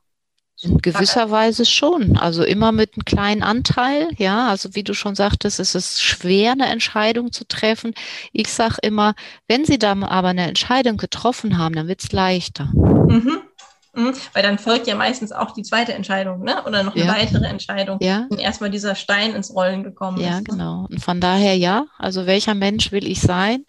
in 0.64 0.78
gewisser 0.78 1.32
Weise 1.32 1.66
schon. 1.66 2.18
Also 2.18 2.44
immer 2.44 2.72
mit 2.72 2.94
einem 2.94 3.06
kleinen 3.06 3.44
Anteil. 3.44 4.10
Ja, 4.18 4.50
also 4.50 4.76
wie 4.76 4.84
du 4.84 4.94
schon 4.94 5.16
sagtest, 5.16 5.60
es 5.60 5.74
ist 5.74 6.04
schwer, 6.04 6.52
eine 6.52 6.68
Entscheidung 6.68 7.32
zu 7.32 7.48
treffen. 7.48 7.94
Ich 8.32 8.48
sage 8.54 8.78
immer, 8.84 9.16
wenn 9.48 9.66
Sie 9.66 9.80
da 9.80 9.94
aber 9.94 10.30
eine 10.30 10.48
Entscheidung 10.48 10.98
getroffen 10.98 11.58
haben, 11.58 11.76
dann 11.76 11.88
wird 11.88 12.04
es 12.04 12.12
leichter. 12.12 12.66
Mhm. 12.66 13.42
Mhm, 13.93 14.13
weil 14.34 14.41
dann 14.41 14.58
folgt 14.58 14.88
ja 14.88 14.95
meistens 14.95 15.34
auch 15.34 15.51
die 15.51 15.63
zweite 15.63 15.93
Entscheidung, 15.93 16.43
ne? 16.43 16.63
Oder 16.65 16.84
noch 16.84 16.95
eine 16.95 17.06
ja. 17.06 17.13
weitere 17.13 17.45
Entscheidung, 17.45 17.97
ja. 18.01 18.25
wenn 18.30 18.39
erstmal 18.39 18.69
dieser 18.69 18.95
Stein 18.95 19.36
ins 19.36 19.54
Rollen 19.54 19.84
gekommen 19.84 20.17
ja, 20.19 20.27
ist. 20.27 20.32
Ja, 20.32 20.38
ne? 20.38 20.43
genau. 20.43 20.88
Und 20.89 21.04
von 21.04 21.19
daher 21.19 21.58
ja, 21.58 21.86
also 21.97 22.25
welcher 22.25 22.54
Mensch 22.54 22.93
will 22.93 23.06
ich 23.06 23.19
sein? 23.19 23.65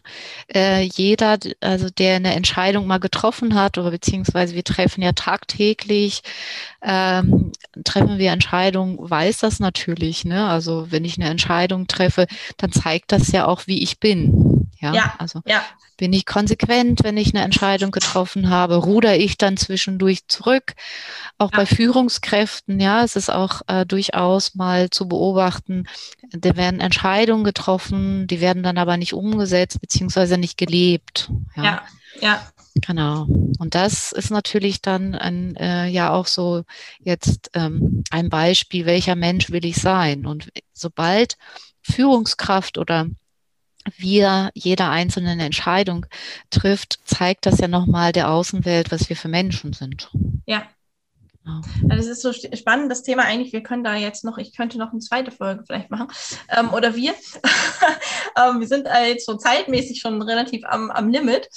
Äh, 0.53 0.83
jeder, 0.83 1.39
also 1.61 1.89
der 1.91 2.17
eine 2.17 2.35
Entscheidung 2.35 2.87
mal 2.87 2.99
getroffen 2.99 3.57
hat, 3.57 3.79
oder 3.79 3.91
beziehungsweise 3.91 4.55
wir 4.55 4.65
treffen 4.65 5.03
ja 5.03 5.13
tagtäglich, 5.13 6.23
ähm, 6.83 7.53
treffen 7.85 8.19
wir 8.19 8.33
Entscheidungen, 8.33 8.99
weiß 8.99 9.39
das 9.39 9.61
natürlich, 9.61 10.25
ne? 10.25 10.49
Also 10.49 10.91
wenn 10.91 11.05
ich 11.05 11.17
eine 11.17 11.31
Entscheidung 11.31 11.87
treffe, 11.87 12.27
dann 12.57 12.73
zeigt 12.73 13.13
das 13.13 13.31
ja 13.31 13.47
auch, 13.47 13.67
wie 13.67 13.83
ich 13.83 14.01
bin. 14.01 14.69
Ja, 14.81 14.93
ja 14.93 15.15
also 15.19 15.41
ja. 15.47 15.63
bin 15.97 16.13
ich 16.13 16.27
konsequent, 16.27 17.05
wenn 17.05 17.17
ich 17.17 17.35
eine 17.35 17.45
Entscheidung 17.45 17.93
getroffen 17.93 18.51
habe, 18.51 18.77
ruder 18.77 19.17
ich 19.17 19.39
dann 19.39 19.57
zwischendurch 19.57 20.27
zurück. 20.27 20.73
Auch 21.39 21.53
ja. 21.53 21.59
bei 21.59 21.67
Führungskräften, 21.67 22.81
ja, 22.81 23.05
es 23.05 23.15
ist 23.15 23.31
auch 23.31 23.63
äh, 23.69 23.87
durchaus 23.87 24.57
mal 24.57 24.91
zu 24.91 25.07
beobachten, 25.07 25.85
da 26.31 26.57
werden 26.57 26.81
Entscheidungen 26.81 27.45
getroffen, 27.45 28.27
die 28.27 28.41
werden 28.41 28.65
dann 28.65 28.77
aber 28.77 28.97
nicht 28.97 29.15
umgesetzt 29.15 29.81
beziehungsweise 29.81 30.37
nicht 30.37 30.59
gelebt. 30.59 31.31
Ja, 31.55 31.83
ja. 32.21 32.43
Genau. 32.75 33.27
Und 33.59 33.75
das 33.75 34.13
ist 34.13 34.31
natürlich 34.31 34.81
dann 34.81 35.15
ein, 35.15 35.57
äh, 35.57 35.89
ja 35.89 36.13
auch 36.13 36.27
so 36.27 36.65
jetzt 37.01 37.51
ähm, 37.55 38.03
ein 38.11 38.31
Beispiel, 38.31 38.87
welcher 38.87 39.15
Mensch 39.15 39.51
will 39.51 39.65
ich 39.65 39.77
sein? 39.77 40.27
Und 40.27 40.51
sobald 40.73 41.37
Führungskraft 41.83 42.79
oder 42.79 43.09
wir 43.97 44.51
jeder 44.55 44.91
einzelne 44.91 45.43
Entscheidung 45.43 46.07
trifft, 46.51 47.01
zeigt 47.05 47.47
das 47.47 47.59
ja 47.59 47.69
nochmal 47.69 48.13
der 48.13 48.31
Außenwelt, 48.31 48.91
was 48.91 49.09
wir 49.09 49.17
für 49.17 49.29
Menschen 49.29 49.73
sind. 49.73 50.11
Ja. 50.47 50.67
Genau. 51.45 51.61
Das 51.89 52.07
ist 52.07 52.23
so 52.23 52.33
spannend, 52.33 52.91
das 52.91 53.03
Thema 53.03 53.25
eigentlich. 53.25 53.53
Wir 53.53 53.63
können 53.63 53.83
da 53.83 53.97
jetzt 53.97 54.25
noch, 54.25 54.39
ich 54.39 54.57
könnte 54.57 54.79
noch 54.79 54.93
eine 54.93 55.01
zweite 55.01 55.33
Folge 55.33 55.65
vielleicht 55.67 55.91
machen. 55.91 56.09
Ähm, 56.49 56.73
oder 56.73 56.95
wir. 56.95 57.15
Ähm, 58.35 58.61
wir 58.61 58.67
sind 58.67 58.89
jetzt 59.05 59.27
so 59.27 59.37
zeitmäßig 59.37 60.01
schon 60.01 60.23
relativ 60.23 60.65
am, 60.65 60.91
am 60.91 61.11
Limit. 61.11 61.51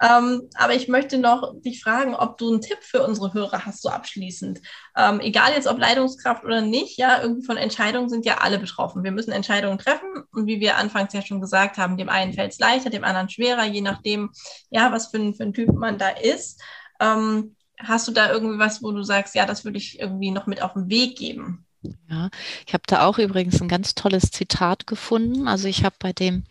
Ähm, 0.00 0.48
aber 0.54 0.74
ich 0.74 0.88
möchte 0.88 1.18
noch 1.18 1.52
dich 1.60 1.82
fragen, 1.82 2.14
ob 2.14 2.38
du 2.38 2.50
einen 2.50 2.62
Tipp 2.62 2.78
für 2.80 3.02
unsere 3.02 3.34
Hörer 3.34 3.66
hast, 3.66 3.82
so 3.82 3.90
abschließend. 3.90 4.62
Ähm, 4.96 5.20
egal 5.20 5.52
jetzt 5.52 5.66
ob 5.66 5.78
Leitungskraft 5.78 6.44
oder 6.44 6.62
nicht, 6.62 6.96
ja, 6.96 7.20
irgendwie 7.20 7.44
von 7.44 7.58
Entscheidungen 7.58 8.08
sind 8.08 8.24
ja 8.24 8.38
alle 8.38 8.58
betroffen. 8.58 9.04
Wir 9.04 9.12
müssen 9.12 9.32
Entscheidungen 9.32 9.76
treffen 9.76 10.24
und 10.32 10.46
wie 10.46 10.60
wir 10.60 10.78
anfangs 10.78 11.12
ja 11.12 11.20
schon 11.20 11.42
gesagt 11.42 11.76
haben, 11.76 11.98
dem 11.98 12.08
einen 12.08 12.32
fällt 12.32 12.52
es 12.52 12.58
leichter, 12.58 12.88
dem 12.88 13.04
anderen 13.04 13.28
schwerer, 13.28 13.64
je 13.64 13.82
nachdem, 13.82 14.30
ja, 14.70 14.90
was 14.90 15.08
für 15.08 15.18
ein, 15.18 15.34
für 15.34 15.42
ein 15.42 15.52
Typ 15.52 15.72
man 15.74 15.98
da 15.98 16.08
ist. 16.08 16.62
Ähm, 16.98 17.56
hast 17.84 18.08
du 18.08 18.12
da 18.12 18.30
irgendwie 18.32 18.58
was, 18.58 18.82
wo 18.82 18.92
du 18.92 19.02
sagst, 19.02 19.34
ja, 19.34 19.46
das 19.46 19.64
würde 19.64 19.78
ich 19.78 20.00
irgendwie 20.00 20.30
noch 20.30 20.46
mit 20.46 20.62
auf 20.62 20.74
den 20.74 20.88
Weg 20.88 21.16
geben? 21.16 21.66
Ja, 22.08 22.30
ich 22.66 22.74
habe 22.74 22.84
da 22.86 23.06
auch 23.06 23.18
übrigens 23.18 23.60
ein 23.60 23.68
ganz 23.68 23.94
tolles 23.94 24.30
Zitat 24.30 24.86
gefunden. 24.86 25.48
Also 25.48 25.68
ich 25.68 25.84
habe 25.84 25.96
bei 25.98 26.12
dem 26.12 26.44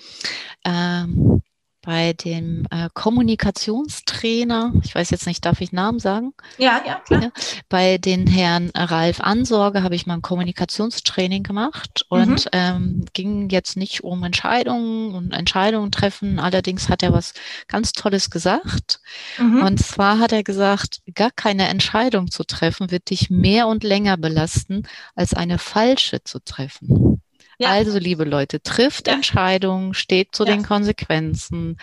ähm, 0.66 1.42
bei 1.82 2.14
dem 2.14 2.66
äh, 2.70 2.90
Kommunikationstrainer, 2.94 4.74
ich 4.84 4.94
weiß 4.94 5.10
jetzt 5.10 5.26
nicht, 5.26 5.44
darf 5.46 5.62
ich 5.62 5.72
Namen 5.72 6.00
sagen? 6.00 6.34
Ja, 6.58 6.82
ja, 6.86 6.96
klar. 7.00 7.24
Ja, 7.24 7.32
bei 7.70 7.98
den 7.98 8.28
Herrn 8.28 8.72
Ralf 8.76 9.20
Ansorge 9.20 9.82
habe 9.82 9.96
ich 9.96 10.06
mal 10.06 10.16
ein 10.16 10.22
Kommunikationstraining 10.22 11.44
gemacht 11.44 12.06
und 12.10 12.46
mhm. 12.46 12.50
ähm, 12.52 13.06
ging 13.14 13.50
jetzt 13.50 13.78
nicht 13.78 14.04
um 14.04 14.24
Entscheidungen 14.24 15.16
und 15.16 15.32
Entscheidungen 15.32 15.92
treffen. 15.92 16.40
Allerdings 16.40 16.88
hat 16.88 17.02
er 17.02 17.14
was 17.14 17.34
ganz 17.68 17.94
Tolles 17.94 18.30
gesagt. 18.30 19.02
Mhm. 19.40 19.64
Und 19.64 19.80
zwar 19.80 20.20
hat 20.20 20.32
er 20.32 20.44
gesagt, 20.44 21.02
gar 21.16 21.32
keine 21.32 21.68
Entscheidung 21.68 22.30
zu 22.30 22.44
treffen 22.44 22.92
wird 22.92 23.10
dich 23.10 23.30
mehr 23.30 23.68
und 23.68 23.84
länger 23.84 24.18
belasten, 24.18 24.84
als 25.16 25.34
eine 25.34 25.58
falsche 25.58 26.24
zu 26.24 26.40
treffen. 26.44 27.22
Ja. 27.62 27.70
Also, 27.70 28.00
liebe 28.00 28.24
Leute, 28.24 28.62
trifft 28.62 29.08
ja. 29.08 29.14
Entscheidungen, 29.14 29.94
steht 29.94 30.36
zu 30.36 30.46
ja. 30.46 30.54
den 30.54 30.64
Konsequenzen. 30.64 31.78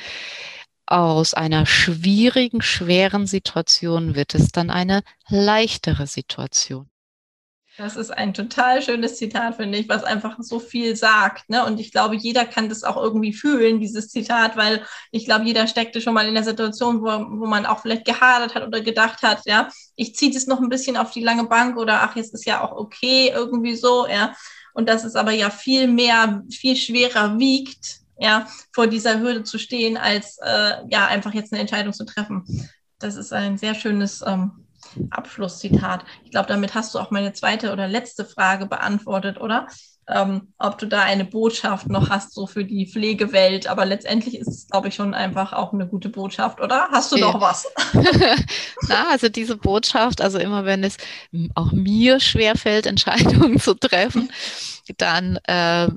Aus 0.86 1.34
einer 1.34 1.66
schwierigen, 1.66 2.62
schweren 2.62 3.26
Situation 3.26 4.14
wird 4.14 4.34
es 4.34 4.48
dann 4.48 4.70
eine 4.70 5.02
leichtere 5.28 6.06
Situation. 6.06 6.88
Das 7.76 7.94
ist 7.94 8.10
ein 8.10 8.34
total 8.34 8.82
schönes 8.82 9.18
Zitat, 9.18 9.54
finde 9.54 9.78
ich, 9.78 9.88
was 9.88 10.02
einfach 10.02 10.36
so 10.40 10.58
viel 10.58 10.96
sagt. 10.96 11.48
Ne? 11.48 11.64
Und 11.64 11.78
ich 11.78 11.92
glaube, 11.92 12.16
jeder 12.16 12.44
kann 12.44 12.68
das 12.68 12.82
auch 12.82 12.96
irgendwie 12.96 13.32
fühlen, 13.32 13.78
dieses 13.78 14.08
Zitat, 14.08 14.56
weil 14.56 14.84
ich 15.12 15.26
glaube, 15.26 15.44
jeder 15.44 15.68
steckte 15.68 16.00
schon 16.00 16.14
mal 16.14 16.26
in 16.26 16.34
der 16.34 16.42
Situation, 16.42 17.02
wo, 17.02 17.06
wo 17.06 17.46
man 17.46 17.66
auch 17.66 17.80
vielleicht 17.80 18.04
gehadert 18.04 18.56
hat 18.56 18.66
oder 18.66 18.80
gedacht 18.80 19.22
hat, 19.22 19.42
ja, 19.44 19.68
ich 19.94 20.16
ziehe 20.16 20.32
das 20.32 20.48
noch 20.48 20.60
ein 20.60 20.70
bisschen 20.70 20.96
auf 20.96 21.12
die 21.12 21.22
lange 21.22 21.44
Bank 21.44 21.76
oder 21.76 22.02
ach, 22.02 22.16
jetzt 22.16 22.34
ist 22.34 22.46
ja 22.46 22.64
auch 22.64 22.72
okay, 22.72 23.30
irgendwie 23.32 23.76
so, 23.76 24.08
ja 24.08 24.34
und 24.78 24.88
dass 24.88 25.02
es 25.02 25.16
aber 25.16 25.32
ja 25.32 25.50
viel 25.50 25.88
mehr, 25.88 26.44
viel 26.52 26.76
schwerer 26.76 27.36
wiegt, 27.36 27.98
ja, 28.16 28.46
vor 28.72 28.86
dieser 28.86 29.18
Hürde 29.18 29.42
zu 29.42 29.58
stehen, 29.58 29.96
als 29.96 30.38
äh, 30.40 30.74
ja 30.88 31.08
einfach 31.08 31.34
jetzt 31.34 31.52
eine 31.52 31.60
Entscheidung 31.60 31.92
zu 31.92 32.04
treffen. 32.04 32.44
Das 33.00 33.16
ist 33.16 33.32
ein 33.32 33.58
sehr 33.58 33.74
schönes 33.74 34.22
ähm, 34.24 34.64
Abschlusszitat. 35.10 36.04
Ich 36.24 36.30
glaube, 36.30 36.46
damit 36.46 36.76
hast 36.76 36.94
du 36.94 37.00
auch 37.00 37.10
meine 37.10 37.32
zweite 37.32 37.72
oder 37.72 37.88
letzte 37.88 38.24
Frage 38.24 38.66
beantwortet, 38.66 39.40
oder? 39.40 39.66
Ähm, 40.08 40.52
ob 40.58 40.78
du 40.78 40.86
da 40.86 41.02
eine 41.02 41.24
Botschaft 41.24 41.88
noch 41.88 42.08
hast, 42.08 42.32
so 42.32 42.46
für 42.46 42.64
die 42.64 42.86
Pflegewelt. 42.86 43.66
Aber 43.66 43.84
letztendlich 43.84 44.38
ist 44.38 44.48
es, 44.48 44.66
glaube 44.66 44.88
ich, 44.88 44.94
schon 44.94 45.14
einfach 45.14 45.52
auch 45.52 45.72
eine 45.72 45.86
gute 45.86 46.08
Botschaft, 46.08 46.60
oder? 46.60 46.88
Hast 46.90 47.12
du 47.12 47.16
okay. 47.16 47.24
noch 47.24 47.40
was? 47.40 47.66
Na, 48.88 49.10
also 49.10 49.28
diese 49.28 49.56
Botschaft, 49.56 50.20
also 50.20 50.38
immer 50.38 50.64
wenn 50.64 50.82
es 50.82 50.96
auch 51.54 51.72
mir 51.72 52.20
schwerfällt, 52.20 52.86
Entscheidungen 52.98 53.60
zu 53.60 53.74
treffen, 53.74 54.30
dann 54.96 55.38
äh, 55.44 55.88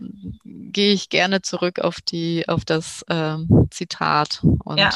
gehe 0.43 0.93
ich 0.93 1.09
gerne 1.09 1.41
zurück 1.41 1.79
auf 1.79 2.01
die, 2.01 2.47
auf 2.49 2.65
das 2.65 3.03
äh, 3.07 3.37
Zitat 3.69 4.41
und 4.63 4.77
ja. 4.77 4.91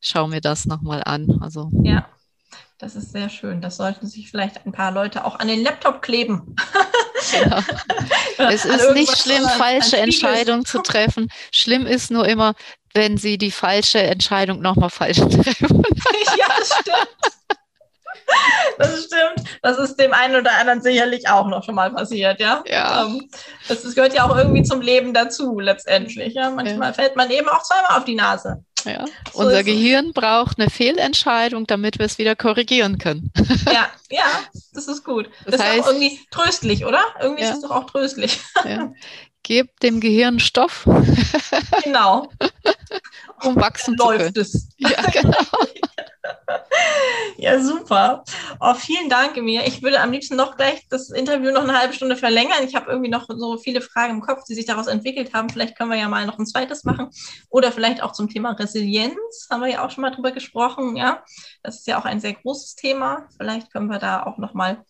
schaue 0.00 0.28
mir 0.28 0.40
das 0.40 0.64
nochmal 0.64 1.02
an. 1.04 1.38
Also 1.42 1.70
ja. 1.82 2.06
Das 2.78 2.94
ist 2.94 3.12
sehr 3.12 3.30
schön. 3.30 3.62
Das 3.62 3.78
sollten 3.78 4.06
sich 4.06 4.30
vielleicht 4.30 4.66
ein 4.66 4.72
paar 4.72 4.90
Leute 4.90 5.24
auch 5.24 5.38
an 5.38 5.48
den 5.48 5.62
Laptop 5.62 6.02
kleben. 6.02 6.56
Es 8.38 8.64
ist 8.64 8.92
nicht 8.92 9.18
schlimm, 9.18 9.48
falsche 9.48 9.96
Entscheidungen 9.96 10.64
zu 10.64 10.80
treffen. 10.80 11.30
Schlimm 11.50 11.86
ist 11.86 12.10
nur 12.10 12.26
immer, 12.26 12.54
wenn 12.94 13.16
sie 13.18 13.38
die 13.38 13.50
falsche 13.50 14.00
Entscheidung 14.00 14.60
nochmal 14.60 14.90
falsch 14.90 15.18
treffen. 15.20 15.82
ja, 16.36 16.46
das 16.58 16.68
stimmt. 16.80 17.36
Das 18.78 19.04
stimmt. 19.04 19.48
Das 19.62 19.78
ist 19.78 19.96
dem 19.96 20.12
einen 20.12 20.36
oder 20.36 20.50
anderen 20.58 20.82
sicherlich 20.82 21.28
auch 21.28 21.46
noch 21.46 21.62
schon 21.62 21.76
mal 21.76 21.92
passiert, 21.92 22.40
ja. 22.40 22.64
ja. 22.66 23.04
Ähm, 23.04 23.28
das, 23.68 23.82
das, 23.82 23.94
gehört 23.94 24.14
ja 24.14 24.28
auch 24.28 24.36
irgendwie 24.36 24.64
zum 24.64 24.80
Leben 24.80 25.14
dazu, 25.14 25.60
letztendlich. 25.60 26.34
Ja? 26.34 26.50
Manchmal 26.50 26.88
ja. 26.88 26.94
fällt 26.94 27.14
man 27.14 27.30
eben 27.30 27.48
auch 27.48 27.62
zweimal 27.62 27.96
auf 27.96 28.04
die 28.04 28.16
Nase. 28.16 28.64
Ja. 28.86 29.04
So 29.32 29.40
Unser 29.40 29.64
Gehirn 29.64 30.06
es. 30.06 30.12
braucht 30.14 30.58
eine 30.58 30.70
Fehlentscheidung, 30.70 31.66
damit 31.66 31.98
wir 31.98 32.06
es 32.06 32.18
wieder 32.18 32.36
korrigieren 32.36 32.98
können. 32.98 33.32
Ja, 33.66 33.88
ja, 34.10 34.24
das 34.72 34.86
ist 34.86 35.04
gut. 35.04 35.28
Das, 35.44 35.56
das 35.56 35.62
heißt, 35.62 35.78
ist 35.78 35.82
auch 35.82 35.88
irgendwie 35.88 36.20
tröstlich, 36.30 36.84
oder? 36.84 37.00
Irgendwie 37.20 37.42
ja. 37.42 37.50
ist 37.50 37.56
es 37.56 37.62
doch 37.62 37.70
auch 37.72 37.90
tröstlich. 37.90 38.38
Ja. 38.64 38.92
Gebt 39.42 39.82
dem 39.82 40.00
Gehirn 40.00 40.38
Stoff. 40.38 40.88
Genau. 41.82 42.28
um 43.42 43.56
wachsen 43.56 43.96
Läuft 43.96 44.26
zu 44.26 44.32
können. 44.32 44.40
Es. 44.40 44.68
Ja, 44.76 45.02
genau. 45.10 45.36
Ja, 47.38 47.60
super. 47.60 48.24
Oh, 48.60 48.74
vielen 48.74 49.10
Dank, 49.10 49.36
Emir. 49.36 49.66
Ich 49.66 49.82
würde 49.82 50.00
am 50.00 50.10
liebsten 50.10 50.36
noch 50.36 50.56
gleich 50.56 50.86
das 50.88 51.10
Interview 51.10 51.52
noch 51.52 51.64
eine 51.64 51.78
halbe 51.78 51.92
Stunde 51.92 52.16
verlängern. 52.16 52.64
Ich 52.64 52.74
habe 52.74 52.90
irgendwie 52.90 53.10
noch 53.10 53.26
so 53.28 53.58
viele 53.58 53.82
Fragen 53.82 54.14
im 54.14 54.20
Kopf, 54.22 54.44
die 54.44 54.54
sich 54.54 54.64
daraus 54.64 54.86
entwickelt 54.86 55.34
haben. 55.34 55.50
Vielleicht 55.50 55.76
können 55.76 55.90
wir 55.90 55.98
ja 55.98 56.08
mal 56.08 56.24
noch 56.24 56.38
ein 56.38 56.46
zweites 56.46 56.84
machen. 56.84 57.10
Oder 57.50 57.72
vielleicht 57.72 58.02
auch 58.02 58.12
zum 58.12 58.30
Thema 58.30 58.52
Resilienz. 58.52 59.48
Haben 59.50 59.62
wir 59.62 59.70
ja 59.70 59.84
auch 59.84 59.90
schon 59.90 60.02
mal 60.02 60.10
drüber 60.10 60.32
gesprochen. 60.32 60.96
Ja, 60.96 61.22
das 61.62 61.76
ist 61.80 61.86
ja 61.86 61.98
auch 62.00 62.06
ein 62.06 62.20
sehr 62.20 62.32
großes 62.32 62.74
Thema. 62.74 63.28
Vielleicht 63.36 63.70
können 63.70 63.88
wir 63.88 63.98
da 63.98 64.22
auch 64.22 64.38
noch 64.38 64.54
mal 64.54 64.82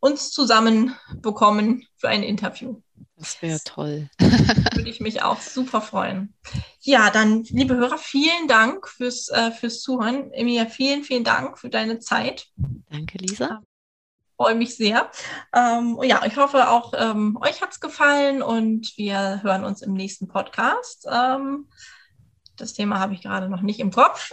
uns 0.00 0.30
zusammen 0.30 0.94
bekommen 1.20 1.84
für 1.96 2.08
ein 2.08 2.22
Interview. 2.22 2.80
Das 3.18 3.42
wäre 3.42 3.58
toll. 3.64 4.08
Würde 4.18 4.88
ich 4.88 5.00
mich 5.00 5.22
auch 5.22 5.40
super 5.40 5.80
freuen. 5.80 6.34
Ja, 6.80 7.10
dann, 7.10 7.42
liebe 7.44 7.74
Hörer, 7.74 7.98
vielen 7.98 8.46
Dank 8.46 8.88
fürs, 8.88 9.28
äh, 9.28 9.50
fürs 9.50 9.80
Zuhören. 9.80 10.32
Emilia, 10.32 10.66
vielen, 10.66 11.02
vielen 11.02 11.24
Dank 11.24 11.58
für 11.58 11.68
deine 11.68 11.98
Zeit. 11.98 12.46
Danke, 12.88 13.18
Lisa. 13.18 13.60
Freue 14.36 14.54
mich 14.54 14.76
sehr. 14.76 15.10
Ähm, 15.52 15.98
ja, 16.04 16.24
ich 16.24 16.36
hoffe 16.36 16.70
auch, 16.70 16.92
ähm, 16.96 17.36
euch 17.42 17.60
hat 17.60 17.72
es 17.72 17.80
gefallen 17.80 18.40
und 18.40 18.96
wir 18.96 19.42
hören 19.42 19.64
uns 19.64 19.82
im 19.82 19.94
nächsten 19.94 20.28
Podcast. 20.28 21.08
Ähm, 21.10 21.68
das 22.54 22.72
Thema 22.72 23.00
habe 23.00 23.14
ich 23.14 23.22
gerade 23.22 23.48
noch 23.48 23.62
nicht 23.62 23.80
im 23.80 23.90
Kopf. 23.90 24.30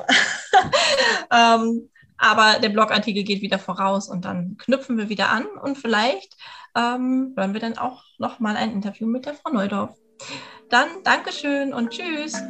ähm, 1.31 1.89
aber 2.17 2.59
der 2.59 2.69
Blogartikel 2.69 3.23
geht 3.23 3.41
wieder 3.41 3.57
voraus 3.57 4.07
und 4.07 4.25
dann 4.25 4.57
knüpfen 4.57 4.97
wir 4.99 5.09
wieder 5.09 5.29
an 5.29 5.47
und 5.47 5.77
vielleicht 5.77 6.35
ähm, 6.75 7.33
hören 7.35 7.53
wir 7.53 7.61
dann 7.61 7.77
auch 7.77 8.03
nochmal 8.17 8.57
ein 8.57 8.71
Interview 8.71 9.07
mit 9.07 9.25
der 9.25 9.33
Frau 9.33 9.51
Neudorf. 9.51 9.95
Dann 10.69 10.87
Dankeschön 11.03 11.73
und 11.73 11.91
Tschüss. 11.91 12.41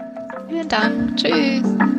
Vielen 0.48 0.70
Dank. 0.70 1.18
Tschüss. 1.18 1.95